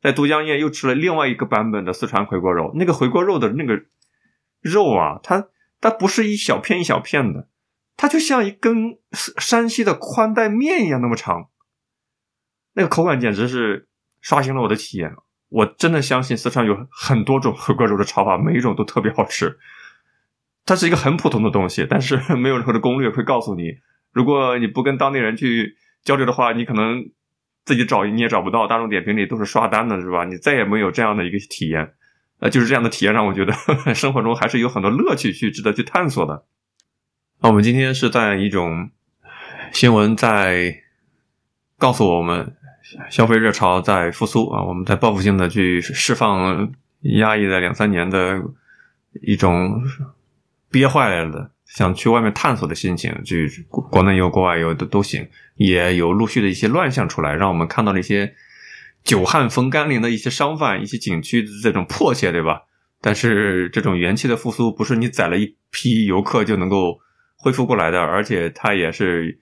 [0.00, 3.82] 在都江堰又吃了另外一个版本的四川回锅肉，那个回锅肉的那个
[4.60, 5.48] 肉啊，它。
[5.82, 7.48] 它不是一小片一小片的，
[7.96, 11.48] 它就像一根山西的宽带面一样那么长，
[12.74, 13.88] 那个口感简直是
[14.20, 15.14] 刷新了我的体验。
[15.48, 19.58] 我真的相信四川有很多种回锅肉的炒法，每一种都特别好吃。
[20.64, 23.72] 它是一个很普通的东西，但是没有任何的攻略会告诉你，
[24.12, 27.10] 如果你不跟当地人去交流的话，你可能
[27.64, 28.68] 自己找你也找不到。
[28.68, 30.24] 大众点评里都是刷单的，是吧？
[30.24, 31.94] 你再也没有这样的一个体验。
[32.38, 33.52] 呃，就是这样的体验让我觉得
[33.92, 36.46] 生活中还是有很多乐趣去值得去探索的。
[37.42, 38.90] 那我们今天是在一种
[39.72, 40.82] 新闻在
[41.76, 42.56] 告诉我们，
[43.10, 48.42] 消费热潮在复苏啊，我们在报复性的去释放压抑了两三年的
[49.22, 49.82] 一种
[50.70, 58.34] 憋坏了的想去外面探索的心情，去国内游、国外游都都行，也有陆续的一些乱象出来，让我们看到了一些。
[59.02, 62.64] 久旱逢甘霖的一些商贩、一些景区的这种迫切，对吧？
[63.00, 67.00] 但是这种元气的复苏，不是你宰了一批游客就能够
[67.34, 69.40] 恢复过来的，而且它也是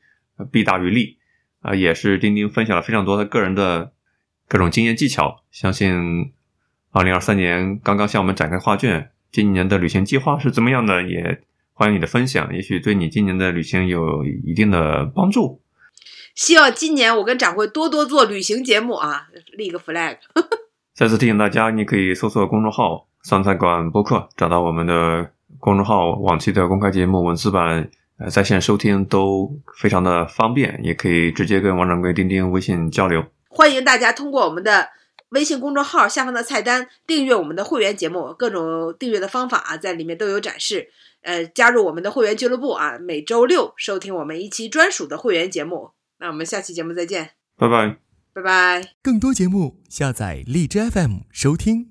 [0.53, 1.18] 弊大于利
[1.61, 1.75] 啊！
[1.75, 3.93] 也是钉钉分享了非常多他个人的
[4.47, 5.43] 各种经验技巧。
[5.51, 6.33] 相信
[6.93, 11.03] 二零二三年刚刚向我们展开画卷，今年的旅行计划是怎么样的？
[11.03, 11.43] 也
[11.73, 15.61] 欢迎你的分享，也许对你今年的旅行有一定的帮助。
[16.35, 20.19] 希望今年我跟展会多多做旅行节目啊，立个 flag。
[20.95, 33.25] 再次提醒大家，你可以搜索公众号“酸菜馆播客”，找到我们的公众号，往期的公开节目文字版、呃在线收听都非常的方便，也可以直接跟王掌柜、钉钉微信交流。
[33.49, 34.89] 欢迎大家通过我们的
[35.31, 40.89] 微信公众号下方的菜单订阅我们的会员节目，各种订阅的方法啊，在里面都有展示。
[41.23, 45.91] 呃，加入我们的会员俱乐部啊，每周六收听我们一期专属的会员节目。
[46.21, 47.97] 那我们下期节目再见，拜拜，
[48.33, 48.95] 拜拜。
[49.03, 51.91] 更多节目下载荔枝 FM 收听。